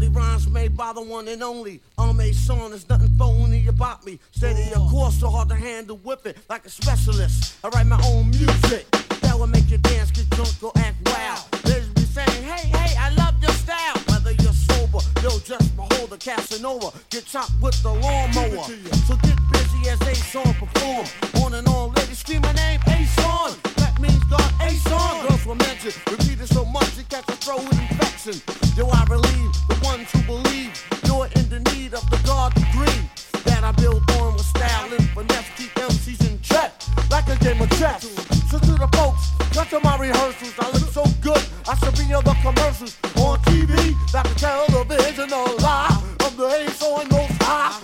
These 0.00 0.10
rhymes 0.10 0.48
made 0.48 0.76
by 0.76 0.92
the 0.92 1.02
one 1.02 1.28
and 1.28 1.42
only. 1.42 1.80
I'm 1.98 2.18
a 2.20 2.32
son, 2.32 2.70
there's 2.70 2.88
nothing 2.88 3.14
phony 3.18 3.66
about 3.68 4.04
me. 4.04 4.18
Steady 4.32 4.72
of 4.74 4.90
course, 4.90 5.20
so 5.20 5.28
hard 5.28 5.48
to 5.50 5.54
handle 5.54 6.00
it 6.24 6.36
like 6.48 6.64
a 6.64 6.70
specialist. 6.70 7.56
I 7.62 7.68
write 7.68 7.86
my 7.86 8.00
own 8.08 8.30
music. 8.30 8.90
That 9.20 9.38
will 9.38 9.46
make 9.46 9.70
you 9.70 9.78
dance, 9.78 10.10
get 10.10 10.28
drunk, 10.30 10.62
or 10.62 10.72
act 10.76 10.96
wild. 11.06 11.64
Ladies 11.66 11.88
be 11.90 12.02
saying, 12.02 12.42
hey, 12.42 12.68
hey, 12.68 12.96
I 12.98 13.10
love 13.14 13.34
your 13.42 13.52
style. 13.52 13.96
Whether 14.08 14.32
you're 14.42 14.52
sober, 14.52 15.00
yo, 15.22 15.38
just 15.38 15.76
behold 15.76 16.10
the 16.10 16.18
Casanova. 16.18 16.92
Get 17.10 17.26
chopped 17.26 17.52
with 17.60 17.80
the 17.82 17.92
lawnmower. 17.92 18.64
So 19.06 19.16
get 19.22 19.38
busy 19.52 19.90
as 19.90 20.00
a 20.00 20.14
song 20.14 20.54
perform. 20.54 21.06
On 21.44 21.54
and 21.54 21.68
on, 21.68 21.92
ladies 21.92 22.18
scream 22.18 22.42
my 22.42 22.52
name, 22.52 22.80
A 22.86 23.04
song. 23.20 23.54
That 23.76 24.00
means 24.00 24.22
God, 24.24 24.52
A 24.62 24.70
song. 24.88 25.28
Girls 25.28 25.46
were 25.46 25.54
mentioned, 25.54 25.94
repeat 26.10 26.40
it 26.40 26.48
so 26.48 26.64
much 26.64 26.99
you 27.10 27.16
catch 27.16 27.28
a 27.28 27.36
throat 27.36 27.62
infection. 27.62 28.40
Yo, 28.76 28.86
I 28.88 29.04
relieve 29.08 29.52
the 29.68 29.78
ones 29.82 30.10
who 30.12 30.22
believe 30.22 30.70
you're 31.06 31.26
in 31.36 31.48
the 31.48 31.60
need 31.72 31.94
of 31.94 32.08
the 32.10 32.20
God 32.24 32.54
degree 32.54 33.02
that 33.44 33.64
I 33.64 33.72
build 33.72 34.08
on 34.12 34.34
with 34.34 34.46
style 34.46 34.92
and 34.92 35.08
finesse. 35.10 35.48
Keep 35.56 35.74
MCs 35.74 36.30
in 36.30 36.40
check 36.40 36.72
like 37.10 37.28
a 37.28 37.36
game 37.36 37.60
of 37.60 37.70
chess. 37.78 38.02
So 38.50 38.58
to 38.58 38.72
the 38.72 38.88
folks, 38.96 39.30
cut 39.52 39.68
to 39.70 39.80
my 39.80 39.96
rehearsals. 39.98 40.54
I 40.58 40.70
look 40.70 40.90
so 40.90 41.04
good, 41.20 41.42
I 41.68 41.74
should 41.78 41.94
be 41.96 42.12
on 42.12 42.24
the 42.24 42.36
commercials 42.42 42.96
on 43.16 43.38
TV, 43.48 43.94
like 44.14 44.28
the 44.28 44.34
television 44.34 45.32
or 45.32 45.46
lie. 45.62 45.90
I'm 46.20 46.36
the 46.36 46.46
ace 46.46 46.82
on 46.82 47.08
most 47.08 47.42
high. 47.42 47.78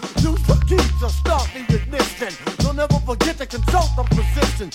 The 0.46 0.54
key 0.66 0.76
to 1.00 1.08
start 1.10 1.48
the 1.54 1.60
ignition. 1.74 2.32
Don't 2.58 2.78
ever 2.78 3.00
forget 3.00 3.38
to 3.38 3.46
consult 3.46 3.90
the 3.96 4.04
physician. 4.14 4.70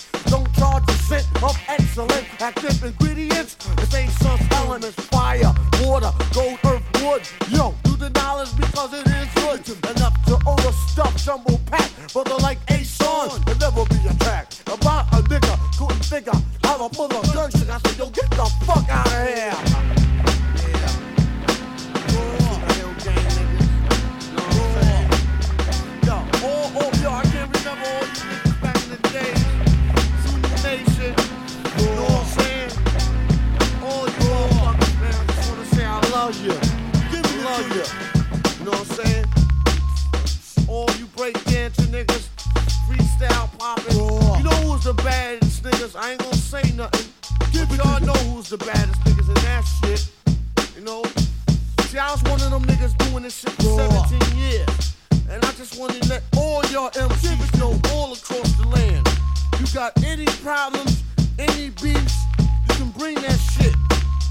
Got 59.81 60.03
any 60.03 60.25
problems, 60.43 61.01
any 61.39 61.71
beefs, 61.81 62.15
you 62.37 62.75
can 62.75 62.89
bring 62.91 63.15
that 63.15 63.39
shit. 63.39 63.73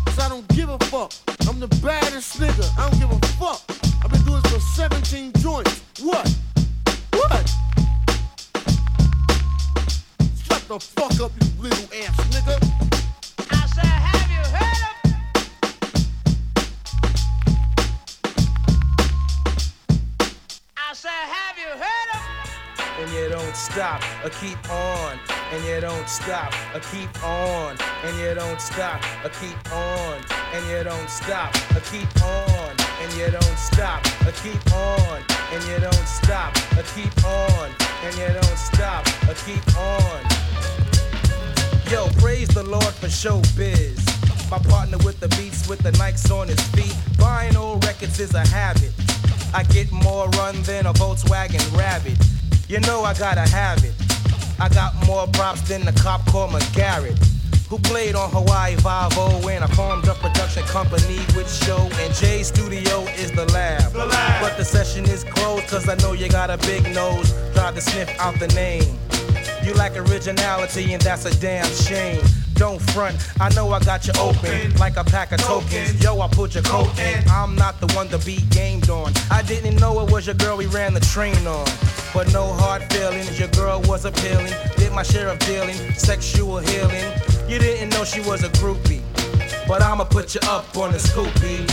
Cause 0.07 0.21
I 0.21 0.29
don't 0.29 0.47
give 0.55 0.69
a 0.69 0.79
fuck. 0.85 1.13
I'm 1.49 1.59
the 1.59 1.67
baddest 1.83 2.39
nigga. 2.39 2.71
I 2.79 2.89
don't 2.89 3.01
give 3.01 3.11
a 3.11 3.19
fuck. 3.35 3.61
I've 4.05 4.13
been 4.13 4.23
doing 4.23 4.41
this 4.43 4.53
for 4.53 4.61
17 4.61 5.33
joints. 5.39 5.83
What? 6.01 6.33
What? 7.15 7.51
Shut 10.45 10.63
the 10.69 10.79
fuck 10.79 11.19
up, 11.21 11.33
you 11.35 11.49
little 11.61 11.89
ass 11.99 12.17
nigga. 12.31 12.57
I 13.51 13.67
said, 13.75 13.97
have 14.07 14.31
you 14.31 14.45
heard 14.55 14.83
of 14.87 14.97
I 20.77 20.93
said, 20.95 21.11
have 21.11 21.59
you 21.59 21.71
heard 21.77 22.11
of? 22.15 22.41
and 23.01 23.11
you 23.13 23.29
don't 23.31 23.57
stop 23.57 24.03
or 24.23 24.29
keep 24.31 24.59
on 24.71 25.19
and 25.53 25.65
you 25.65 25.81
don't 25.81 26.09
stop 26.09 26.53
or 26.75 26.81
keep 26.93 27.25
on 27.25 27.77
and 28.05 28.19
you 28.19 28.35
don't 28.35 28.61
stop 28.61 29.01
or 29.25 29.31
keep 29.41 29.73
on 29.73 30.17
and 30.55 30.67
you 30.69 30.83
don't 30.85 31.09
stop 31.09 31.55
or 31.75 31.81
keep 31.91 32.23
on 32.23 32.71
and 33.03 33.13
you 33.15 33.31
don't 33.31 33.59
stop 33.59 34.05
or 34.27 34.33
keep 34.43 34.73
on 34.73 35.23
and 35.53 35.65
you 35.65 35.79
don't 35.81 36.07
stop 36.07 36.57
or 36.77 36.85
keep 36.95 37.25
on 37.25 37.71
and 38.05 38.17
you 38.17 38.29
don't 38.29 38.59
stop 38.59 39.07
or 39.29 39.35
keep 39.45 39.77
on 39.77 40.21
yo 41.91 42.09
praise 42.21 42.49
the 42.49 42.63
lord 42.63 42.95
for 42.95 43.09
showbiz 43.09 43.99
my 44.51 44.59
partner 44.71 44.99
with 44.99 45.19
the 45.21 45.29
beats 45.37 45.69
with 45.69 45.81
the 45.81 45.91
Nikes 45.93 46.31
on 46.31 46.49
his 46.49 46.61
feet 46.69 46.97
buying 47.19 47.57
old 47.57 47.85
records 47.85 48.19
is 48.21 48.35
a 48.35 48.47
habit 48.49 48.93
I 49.53 49.65
get 49.65 49.91
more 49.91 50.29
run 50.31 50.63
than 50.63 50.87
a 50.87 50.93
Volkswagen 50.93 51.77
Rabbit. 51.77 52.17
You 52.69 52.79
know 52.81 53.03
I 53.03 53.15
gotta 53.15 53.41
have 53.41 53.83
it. 53.85 54.10
I 54.61 54.69
got 54.69 54.95
more 55.07 55.27
props 55.29 55.63
than 55.63 55.87
the 55.87 55.93
cop 55.93 56.25
called 56.27 56.51
McGarrett. 56.51 57.17
Who 57.71 57.79
played 57.79 58.15
on 58.15 58.31
Hawaii 58.31 58.77
Five-O 58.77 59.49
and 59.49 59.65
I 59.65 59.67
formed 59.69 60.07
a 60.07 60.15
production 60.15 60.65
company 60.65 61.19
with 61.35 61.51
show 61.65 61.89
and 62.01 62.13
J 62.15 62.43
Studio 62.43 63.01
is 63.17 63.33
the 63.33 63.47
lab. 63.53 63.91
The 63.93 64.05
lab. 64.05 64.43
But 64.43 64.59
the 64.59 64.65
session 64.65 65.05
is 65.05 65.25
closed 65.25 65.67
cause 65.69 65.89
I 65.89 65.95
know 65.97 66.13
you 66.13 66.29
got 66.29 66.51
a 66.51 66.59
big 66.59 66.83
nose. 66.95 67.33
Try 67.55 67.73
to 67.73 67.81
sniff 67.81 68.11
out 68.19 68.39
the 68.39 68.49
name. 68.49 68.99
You 69.65 69.75
lack 69.75 69.97
originality 69.97 70.93
and 70.93 71.03
that's 71.03 71.25
a 71.25 71.41
damn 71.41 71.71
shame. 71.73 72.23
Don't 72.55 72.81
front, 72.93 73.17
I 73.41 73.49
know 73.55 73.73
I 73.73 73.81
got 73.81 74.07
you 74.07 74.13
open 74.21 74.77
like 74.77 74.99
a 74.99 75.05
pack 75.05 75.33
of 75.33 75.41
tokens. 75.41 76.03
Yo, 76.03 76.21
I 76.21 76.29
put 76.29 76.55
your 76.55 76.63
coat 76.63 76.91
in. 76.99 77.27
I'm 77.29 77.57
not 77.57 77.81
the 77.81 77.87
one 77.95 78.09
to 78.09 78.19
be 78.19 78.43
gamed 78.51 78.91
on. 78.91 79.13
I 79.31 79.41
didn't 79.43 79.77
know 79.81 80.01
it 80.01 80.13
was 80.13 80.27
your 80.27 80.35
girl 80.35 80.59
we 80.59 80.67
ran 80.67 80.93
the 80.93 81.01
train 81.01 81.47
on. 81.47 81.65
But 82.13 82.33
no 82.33 82.53
hard 82.53 82.83
feelings, 82.93 83.39
your 83.39 83.49
girl 83.49 83.81
was 83.87 84.05
appealing. 84.05 84.53
Did 84.77 84.93
my 84.93 85.03
share 85.03 85.29
of 85.29 85.39
dealing, 85.39 85.77
sexual 85.95 86.59
healing. 86.59 87.13
You 87.49 87.59
didn't 87.59 87.91
know 87.91 88.05
she 88.05 88.21
was 88.21 88.45
a 88.45 88.51
groupie. 88.51 89.03
But 89.67 89.83
I'ma 89.83 90.05
put 90.05 90.35
you 90.35 90.41
up 90.45 90.77
on 90.77 90.93
the 90.93 90.99
scoop, 90.99 91.33
B. 91.41 91.65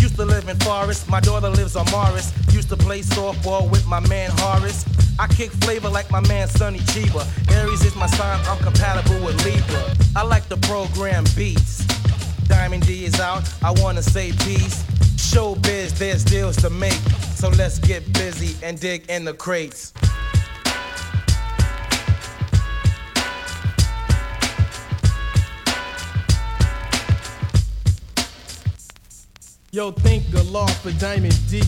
Used 0.00 0.16
to 0.16 0.24
live 0.24 0.48
in 0.48 0.58
Forest, 0.60 1.08
my 1.08 1.20
daughter 1.20 1.48
lives 1.48 1.76
on 1.76 1.86
Morris. 1.90 2.32
Used 2.52 2.68
to 2.68 2.76
play 2.76 3.00
softball 3.00 3.68
with 3.70 3.86
my 3.86 4.00
man 4.08 4.30
Horace. 4.34 4.84
I 5.18 5.26
kick 5.26 5.50
flavor 5.50 5.88
like 5.88 6.10
my 6.10 6.20
man 6.28 6.48
Sonny 6.48 6.78
Chiba. 6.80 7.26
Aries 7.52 7.84
is 7.84 7.96
my 7.96 8.06
sign, 8.06 8.40
I'm 8.46 8.58
compatible 8.58 9.24
with 9.24 9.44
Libra. 9.44 9.96
I 10.14 10.22
like 10.22 10.48
the 10.48 10.56
program 10.58 11.24
beats. 11.36 11.84
Diamond 12.46 12.86
D 12.86 13.04
is 13.04 13.18
out, 13.20 13.42
I 13.62 13.72
wanna 13.82 14.02
say 14.02 14.32
peace. 14.32 14.84
Showbiz, 15.16 15.98
there's 15.98 16.24
deals 16.24 16.56
to 16.58 16.70
make. 16.70 17.00
So 17.34 17.48
let's 17.50 17.78
get 17.78 18.12
busy 18.12 18.56
and 18.64 18.78
dig 18.80 19.08
in 19.10 19.24
the 19.24 19.34
crates. 19.34 19.92
Yo, 29.70 29.90
thank 29.90 30.26
the 30.30 30.42
Lord 30.44 30.70
for 30.70 30.90
Diamond 30.92 31.36
D. 31.50 31.62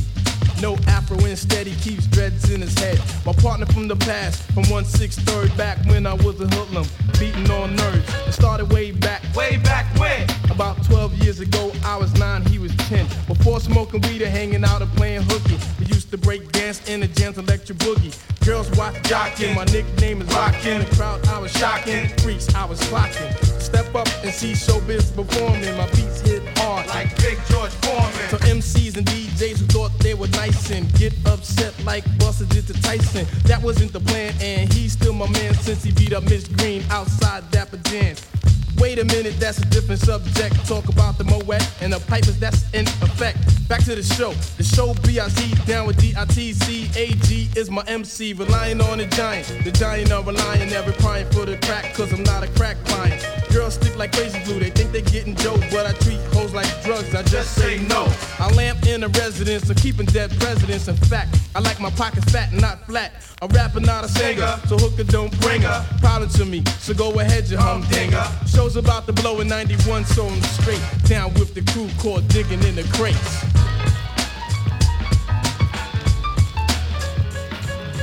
No 0.63 0.75
afro 0.87 1.19
instead 1.27 1.67
he 1.67 1.75
keeps 1.83 2.07
dreads 2.07 2.51
in 2.51 2.63
his 2.63 2.73
head. 2.79 2.99
My 3.27 3.35
partner 3.35 3.67
from 3.67 3.89
the 3.89 3.97
past, 3.97 4.41
from 4.53 4.63
163rd 4.65 5.55
back 5.59 5.77
when 5.85 6.07
I 6.07 6.15
was 6.15 6.41
a 6.41 6.47
hoodlum, 6.47 6.87
beating 7.19 7.51
on 7.51 7.77
nerves. 7.77 8.09
It 8.27 8.33
started 8.33 8.73
way 8.73 8.91
back. 8.91 9.23
Way 9.37 9.59
back 9.59 9.85
when? 9.99 10.27
About 10.51 10.83
12 10.85 11.13
years 11.23 11.41
ago, 11.41 11.73
I 11.85 11.99
was 11.99 12.15
9, 12.15 12.47
he 12.47 12.59
was 12.59 12.75
10. 12.89 13.07
Before 13.27 13.61
smoking 13.61 14.01
weed 14.03 14.23
and 14.23 14.33
hanging 14.33 14.65
out 14.65 14.81
and 14.81 14.91
playing 14.93 15.23
hooky, 15.25 15.59
we 15.79 15.85
used 15.85 16.11
to 16.11 16.17
break 16.17 16.51
dance 16.53 16.81
in 16.89 17.01
the 17.01 17.07
jams 17.07 17.37
electric 17.37 17.77
boogie. 17.79 18.17
Girls 18.47 18.71
watch 18.79 18.95
jocking, 19.03 19.55
my 19.55 19.65
nickname 19.67 20.23
is 20.23 20.29
Rockin'. 20.29 20.81
The 20.81 20.97
crowd 20.97 21.27
I 21.29 21.39
was 21.39 21.53
shocking, 21.53 22.09
freaks 22.19 22.55
I 22.55 22.65
was 22.65 22.81
clocking. 22.81 23.61
Step 23.61 23.95
up 23.95 24.09
and 24.25 24.33
see 24.33 24.53
showbiz 24.53 25.15
performing. 25.15 25.77
My 25.77 25.87
beats 25.91 26.23
hit 26.23 26.40
hard 26.71 26.87
Like 26.89 27.17
Big 27.17 27.39
George 27.49 27.73
Foreman. 27.83 28.29
so 28.31 28.37
MCs 28.39 28.97
and 28.97 29.07
DJs 29.07 29.59
who 29.59 29.67
thought 29.67 29.93
they 29.99 30.15
were 30.15 30.29
nice 30.29 30.71
and 30.71 30.93
get 30.95 31.13
upset 31.27 31.75
like 31.85 32.05
Buster 32.19 32.47
did 32.47 32.67
to 32.69 32.75
Tyson. 32.83 33.27
That 33.45 33.63
wasn't 33.63 33.93
the 33.93 34.01
plan, 34.01 34.35
and 34.41 34.73
he's 34.73 34.93
still 34.93 35.13
my 35.13 35.29
man 35.31 35.55
since 35.55 35.83
he 35.83 35.93
beat 35.93 36.13
up 36.13 36.25
Miss 36.25 36.47
Green 36.49 36.83
outside 36.91 37.51
Dapper 37.51 37.79
Dan. 37.79 38.17
Wait 38.79 38.99
a 38.99 39.05
minute, 39.05 39.35
that's 39.39 39.59
a 39.59 39.67
different 39.67 40.01
subject. 40.01 40.55
Talk 40.67 40.89
about 40.89 41.19
the 41.19 41.25
Moet 41.25 41.63
and 41.83 41.93
the 41.93 42.01
pipers 42.01 42.39
that's 42.39 42.71
in 42.73 42.87
effect. 42.87 43.39
Back 43.69 43.85
to 43.85 43.95
the 43.95 44.03
show. 44.03 44.33
The 44.57 44.65
show 44.65 44.95
BIC 45.07 45.65
down 45.67 45.87
with 45.87 45.97
DITC. 45.99 46.97
AG 46.97 47.49
is 47.57 47.71
my 47.71 47.85
MC, 47.87 48.33
relying 48.33 48.81
on 48.81 48.99
the 48.99 49.07
giant. 49.07 49.47
The 49.65 49.71
giant 49.71 50.13
are 50.13 50.23
relying, 50.23 50.71
never 50.71 50.93
crying 50.93 51.31
for 51.31 51.47
the 51.47 51.57
crack, 51.59 51.95
cause 51.95 52.13
I'm 52.13 52.23
not 52.25 52.43
a 52.43 52.49
crack 52.49 52.77
client. 52.85 53.25
Girls 53.53 53.75
stick 53.75 53.97
like 53.97 54.13
crazy 54.13 54.43
glue, 54.45 54.59
they 54.59 54.71
think 54.71 54.93
they 54.93 55.03
getting 55.03 55.35
dope, 55.35 55.61
but 55.71 55.87
I 55.87 55.93
treat 56.05 56.21
hoes 56.35 56.53
like 56.53 56.69
drugs, 56.83 57.15
I 57.15 57.23
just 57.23 57.55
say 57.55 57.79
no. 57.87 58.13
I 58.39 58.53
lamp 58.55 58.87
in 58.87 59.05
a 59.05 59.09
residence, 59.09 59.67
so 59.67 59.75
keeping 59.75 60.07
dead 60.07 60.31
presidents. 60.41 60.89
In 60.89 60.97
fact, 60.97 61.37
I 61.55 61.61
like 61.61 61.81
my 61.81 61.91
pockets 61.91 62.31
fat 62.31 62.53
not 62.53 62.87
flat. 62.87 63.13
A 63.43 63.49
rapper, 63.49 63.81
not 63.81 64.05
a 64.05 64.09
singer, 64.09 64.61
so 64.67 64.77
hooker 64.77 65.03
don't 65.03 65.33
bring 65.41 65.63
her. 65.63 65.87
Problem 66.01 66.29
to 66.29 66.45
me, 66.45 66.63
so 66.79 66.93
go 66.93 67.19
ahead, 67.21 67.49
you 67.49 67.57
humdinger. 67.57 68.23
Show's 68.47 68.77
about 68.77 69.07
to 69.07 69.15
blow 69.15 69.41
in 69.41 69.49
91, 69.49 70.05
so 70.05 70.27
I'm 70.27 70.43
straight 70.43 70.83
down 71.05 71.33
with 71.35 71.55
the 71.55 71.63
crew 71.73 71.89
called 71.99 72.29
digging 72.29 72.63
in 72.65 72.75
the 72.75 72.83
crates. 72.93 73.41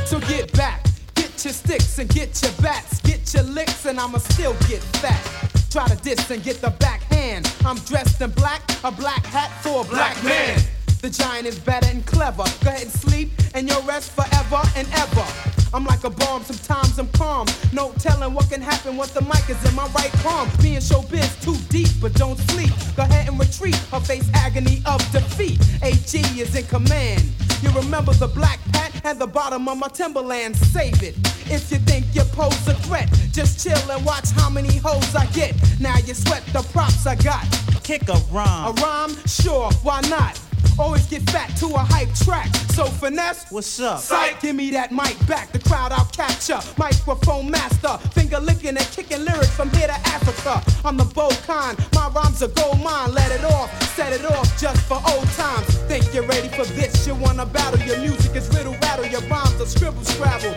So 0.09 0.19
get 0.21 0.51
back, 0.53 0.83
get 1.13 1.45
your 1.45 1.53
sticks 1.53 1.99
and 1.99 2.09
get 2.09 2.41
your 2.41 2.53
bats, 2.53 2.99
get 3.01 3.31
your 3.35 3.43
licks, 3.43 3.85
and 3.85 3.99
I'ma 3.99 4.17
still 4.17 4.53
get 4.67 4.81
fat. 4.97 5.21
Try 5.69 5.87
to 5.87 5.95
diss 5.97 6.31
and 6.31 6.41
get 6.41 6.61
the 6.61 6.71
backhand. 6.71 7.53
I'm 7.63 7.77
dressed 7.85 8.21
in 8.21 8.31
black, 8.31 8.63
a 8.83 8.91
black 8.91 9.23
hat 9.27 9.51
for 9.61 9.81
a 9.81 9.83
black, 9.83 10.23
man. 10.23 10.59
The 11.01 11.09
giant 11.09 11.45
is 11.45 11.59
better 11.59 11.87
and 11.87 12.05
clever. 12.05 12.43
Go 12.63 12.69
ahead 12.69 12.81
and 12.81 12.91
sleep, 12.91 13.29
and 13.53 13.69
you'll 13.69 13.83
rest 13.83 14.11
forever 14.11 14.61
and 14.75 14.87
ever. 14.93 15.25
I'm 15.73 15.85
like 15.85 16.03
a 16.03 16.09
bomb, 16.09 16.43
sometimes 16.43 16.97
I'm 16.97 17.07
calm. 17.09 17.47
No 17.71 17.91
telling 17.99 18.33
what 18.33 18.49
can 18.49 18.61
happen 18.61 18.97
once 18.97 19.11
the 19.11 19.21
mic 19.21 19.49
is 19.49 19.63
in 19.69 19.75
my 19.75 19.87
right 19.89 20.11
palm. 20.23 20.49
Me 20.63 20.75
and 20.75 20.83
showbiz 20.83 21.39
too 21.43 21.55
deep, 21.69 21.89
but 22.01 22.13
don't 22.13 22.37
sleep. 22.49 22.71
Go 22.95 23.03
ahead 23.03 23.27
and 23.27 23.39
retreat, 23.39 23.79
or 23.93 23.99
face 23.99 24.29
agony 24.33 24.81
of 24.85 24.99
defeat. 25.11 25.59
AG 25.83 26.17
is 26.39 26.55
in 26.55 26.65
command. 26.65 27.23
You 27.61 27.69
remember 27.71 28.13
the 28.13 28.27
black 28.27 28.59
pat 28.71 29.05
at 29.05 29.19
the 29.19 29.27
bottom 29.27 29.67
of 29.67 29.77
my 29.77 29.87
Timberland. 29.89 30.55
Save 30.55 31.03
it. 31.03 31.15
If 31.49 31.71
you 31.71 31.77
think 31.79 32.05
you 32.13 32.23
pose 32.31 32.67
a 32.67 32.73
threat, 32.73 33.09
just 33.31 33.63
chill 33.63 33.91
and 33.91 34.05
watch 34.05 34.31
how 34.31 34.49
many 34.49 34.77
hoes 34.77 35.15
I 35.15 35.25
get. 35.27 35.55
Now 35.79 35.97
you 35.97 36.13
sweat 36.13 36.43
the 36.53 36.63
props 36.73 37.05
I 37.05 37.15
got. 37.15 37.45
Kick 37.83 38.09
a 38.09 38.17
rhyme. 38.31 38.77
A 38.77 38.81
rhyme? 38.81 39.15
Sure, 39.25 39.71
why 39.83 40.01
not? 40.09 40.39
Always 40.79 41.07
get 41.07 41.23
fat 41.31 41.55
to 41.57 41.67
a 41.67 41.79
hype 41.79 42.13
track. 42.13 42.53
So 42.75 42.85
finesse, 42.85 43.51
what's 43.51 43.79
up? 43.79 43.99
Sight, 43.99 44.39
give 44.41 44.55
me 44.55 44.69
that 44.71 44.91
mic 44.91 45.17
back. 45.27 45.51
The 45.51 45.59
crowd 45.59 45.91
I'll 45.91 46.05
capture. 46.05 46.59
Microphone 46.77 47.49
master, 47.49 47.97
finger 48.11 48.39
licking 48.39 48.77
and 48.77 48.87
kicking 48.91 49.25
lyrics 49.25 49.49
from 49.49 49.69
here 49.71 49.87
to 49.87 49.99
Africa. 50.09 50.61
I'm 50.85 50.97
the 50.97 51.05
bow 51.05 51.31
kind, 51.45 51.77
my 51.93 52.09
rhymes 52.09 52.43
are 52.43 52.49
gold 52.49 52.79
mine. 52.81 53.13
Let 53.13 53.31
it 53.31 53.43
off, 53.45 53.69
set 53.95 54.13
it 54.13 54.25
off 54.25 54.59
just 54.59 54.81
for 54.87 55.01
old 55.09 55.27
times. 55.31 55.67
Think 55.89 56.13
you're 56.13 56.27
ready 56.27 56.49
for 56.49 56.65
this? 56.65 57.07
You 57.07 57.15
wanna 57.15 57.45
battle? 57.45 57.79
Your 57.87 57.99
music 57.99 58.35
is 58.35 58.47
riddle 58.55 58.75
rattle, 58.81 59.05
your 59.05 59.21
rhymes 59.21 59.59
are 59.59 59.65
scribble 59.65 60.03
scrabble. 60.03 60.53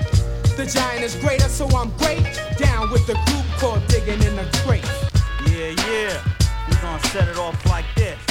The 0.56 0.66
giant 0.66 1.02
is 1.02 1.16
greater, 1.16 1.48
so 1.48 1.66
I'm 1.68 1.90
great. 1.96 2.22
Down 2.58 2.90
with 2.90 3.06
the 3.06 3.14
group 3.14 3.46
called 3.58 3.86
digging 3.88 4.20
in 4.22 4.36
the 4.36 4.44
crate. 4.64 4.84
Yeah, 5.48 5.72
yeah. 5.88 6.22
We 6.68 6.76
gonna 6.76 7.02
set 7.06 7.28
it 7.28 7.38
off 7.38 7.64
like 7.64 7.86
this. 7.96 8.29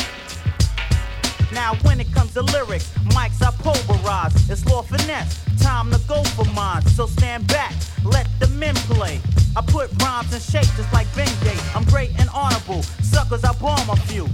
Now 1.52 1.76
when 1.82 2.00
it 2.00 2.12
comes 2.14 2.34
to 2.34 2.41
lyrics, 2.41 2.89
mics 3.16 3.41
I 3.41 3.52
pulverize. 3.52 4.50
It's 4.50 4.66
Lord 4.66 4.86
Finesse, 4.86 5.43
time 5.62 5.91
to 5.91 6.00
go 6.08 6.24
for 6.24 6.45
mine. 6.54 6.84
So 6.84 7.08
stand 7.08 7.47
back, 7.47 7.74
let 8.04 8.28
the 8.39 8.47
men 8.47 8.76
play. 8.76 9.20
I 9.56 9.62
put 9.62 9.89
rhymes 10.02 10.34
in 10.34 10.39
shape 10.39 10.70
just 10.78 10.91
like 10.93 11.08
Ben 11.16 11.28
Bengay. 11.28 11.76
I'm 11.76 11.84
great 11.86 12.12
and 12.20 12.30
honorable, 12.30 12.84
suckers 13.02 13.43
I 13.43 13.54
bomb 13.54 13.89
a 13.89 13.95
few. 13.95 14.28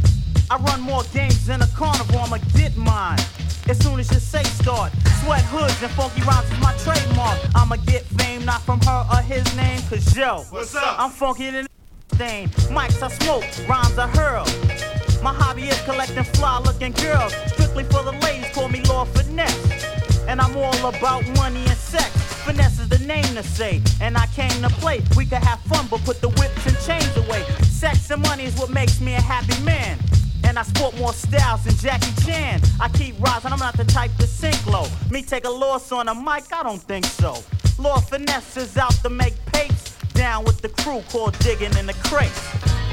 I 0.50 0.58
run 0.58 0.82
more 0.82 1.04
games 1.14 1.46
than 1.46 1.62
a 1.62 1.68
carnival, 1.68 2.20
I'ma 2.20 2.38
get 2.54 2.76
mine. 2.76 3.20
As 3.68 3.80
soon 3.80 4.00
as 4.00 4.12
you 4.12 4.20
say 4.20 4.44
start, 4.44 4.92
sweat 5.24 5.42
hoods 5.46 5.82
and 5.82 5.92
funky 5.94 6.22
rhymes 6.22 6.52
is 6.52 6.60
my 6.60 6.74
trademark. 6.78 7.40
I'ma 7.56 7.78
get 7.88 8.04
fame 8.04 8.46
not 8.46 8.62
from 8.62 8.80
her 8.82 9.08
or 9.12 9.22
his 9.22 9.44
name, 9.56 9.82
cause 9.90 10.16
yo, 10.16 10.44
What's 10.50 10.76
up? 10.76 11.00
I'm 11.00 11.10
funky 11.10 11.50
than 11.50 11.68
thing. 12.10 12.50
Mics 12.70 13.02
I 13.02 13.10
smoke, 13.10 13.44
rhymes 13.68 13.98
I 13.98 14.08
hurl. 14.08 14.85
My 15.26 15.34
hobby 15.34 15.64
is 15.64 15.82
collecting 15.86 16.24
fly 16.24 16.60
looking 16.60 16.92
girls. 16.92 17.34
Strictly 17.48 17.84
for 17.86 18.04
the 18.04 18.12
ladies, 18.22 18.48
call 18.54 18.70
me 18.70 18.84
Lord 18.84 19.08
Finesse. 19.08 19.58
And 20.28 20.40
I'm 20.40 20.56
all 20.56 20.86
about 20.86 21.26
money 21.30 21.66
and 21.66 21.78
sex. 21.78 22.12
Finesse 22.46 22.80
is 22.80 22.90
the 22.90 23.00
name 23.00 23.26
to 23.34 23.42
say. 23.42 23.82
And 24.00 24.20
I 24.20 24.28
came 24.28 24.52
to 24.62 24.70
play. 24.70 25.02
We 25.18 25.26
could 25.26 25.42
have 25.42 25.60
fun, 25.62 25.88
but 25.90 26.02
put 26.02 26.22
the 26.22 26.30
whips 26.30 26.68
and 26.68 26.78
chains 26.86 27.18
away. 27.18 27.42
Sex 27.64 28.12
and 28.12 28.22
money 28.22 28.44
is 28.44 28.56
what 28.56 28.70
makes 28.70 29.02
me 29.02 29.16
a 29.16 29.20
happy 29.22 29.60
man. 29.64 29.98
And 30.44 30.60
I 30.60 30.62
sport 30.62 30.96
more 31.00 31.12
styles 31.12 31.64
than 31.64 31.74
Jackie 31.78 32.14
Chan. 32.24 32.62
I 32.80 32.88
keep 32.90 33.20
rising, 33.20 33.52
I'm 33.52 33.58
not 33.58 33.76
the 33.78 33.86
type 33.86 34.16
to 34.20 34.28
sink 34.28 34.64
low. 34.68 34.86
Me 35.10 35.24
take 35.24 35.46
a 35.46 35.50
loss 35.50 35.92
on 35.92 36.08
a 36.08 36.14
mic, 36.14 36.54
I 36.54 36.62
don't 36.62 36.84
think 36.84 37.04
so. 37.04 37.44
Lord 37.80 38.04
Finesse 38.04 38.58
is 38.58 38.78
out 38.78 38.94
to 39.02 39.10
make 39.10 39.34
papes. 39.48 39.92
Down 40.14 40.44
with 40.44 40.62
the 40.62 40.70
crew 40.70 41.02
called 41.10 41.36
Digging 41.40 41.76
in 41.80 41.88
the 41.88 41.96
Crates. 42.04 42.85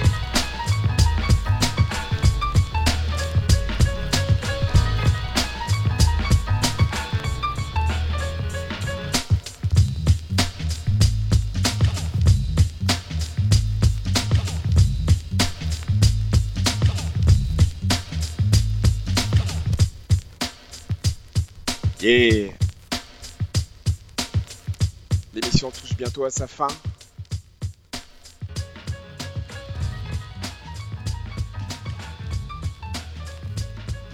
L'émission 25.34 25.70
touche 25.70 25.96
bientôt 25.96 26.24
à 26.24 26.30
sa 26.30 26.46
fin. 26.46 26.68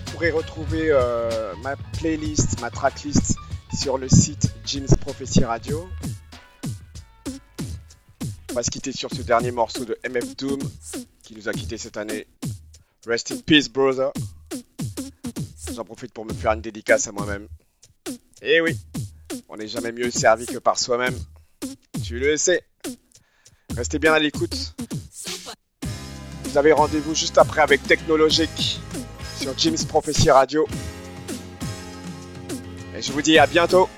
Vous 0.06 0.12
pourrez 0.12 0.30
retrouver 0.30 0.90
euh, 0.92 1.54
ma 1.64 1.74
playlist, 1.98 2.60
ma 2.60 2.70
tracklist 2.70 3.34
sur 3.76 3.98
le 3.98 4.08
site 4.08 4.48
Jim's 4.64 4.94
Prophecy 4.94 5.42
Radio. 5.42 5.88
On 8.50 8.54
va 8.54 8.62
se 8.62 8.70
quitter 8.70 8.92
sur 8.92 9.10
ce 9.10 9.22
dernier 9.22 9.50
morceau 9.50 9.84
de 9.84 9.98
MF 10.08 10.36
Doom 10.36 10.60
qui 11.24 11.34
nous 11.34 11.48
a 11.48 11.52
quitté 11.52 11.78
cette 11.78 11.96
année. 11.96 12.28
Rest 13.08 13.32
in 13.32 13.38
peace, 13.38 13.68
brother. 13.68 14.12
J'en 15.74 15.84
profite 15.84 16.12
pour 16.12 16.24
me 16.24 16.32
faire 16.32 16.52
une 16.52 16.60
dédicace 16.60 17.08
à 17.08 17.12
moi-même. 17.12 17.48
Eh 18.40 18.60
oui, 18.60 18.78
on 19.48 19.56
n'est 19.56 19.66
jamais 19.66 19.90
mieux 19.90 20.10
servi 20.10 20.46
que 20.46 20.58
par 20.58 20.78
soi-même. 20.78 21.18
Tu 22.04 22.18
le 22.20 22.36
sais. 22.36 22.62
Restez 23.76 23.98
bien 23.98 24.12
à 24.12 24.18
l'écoute. 24.20 24.74
Vous 26.44 26.56
avez 26.56 26.72
rendez-vous 26.72 27.14
juste 27.14 27.36
après 27.36 27.62
avec 27.62 27.82
Technologique 27.82 28.80
sur 29.40 29.58
Jim's 29.58 29.84
Prophecy 29.84 30.30
Radio. 30.30 30.66
Et 32.96 33.02
je 33.02 33.12
vous 33.12 33.22
dis 33.22 33.38
à 33.38 33.46
bientôt. 33.46 33.88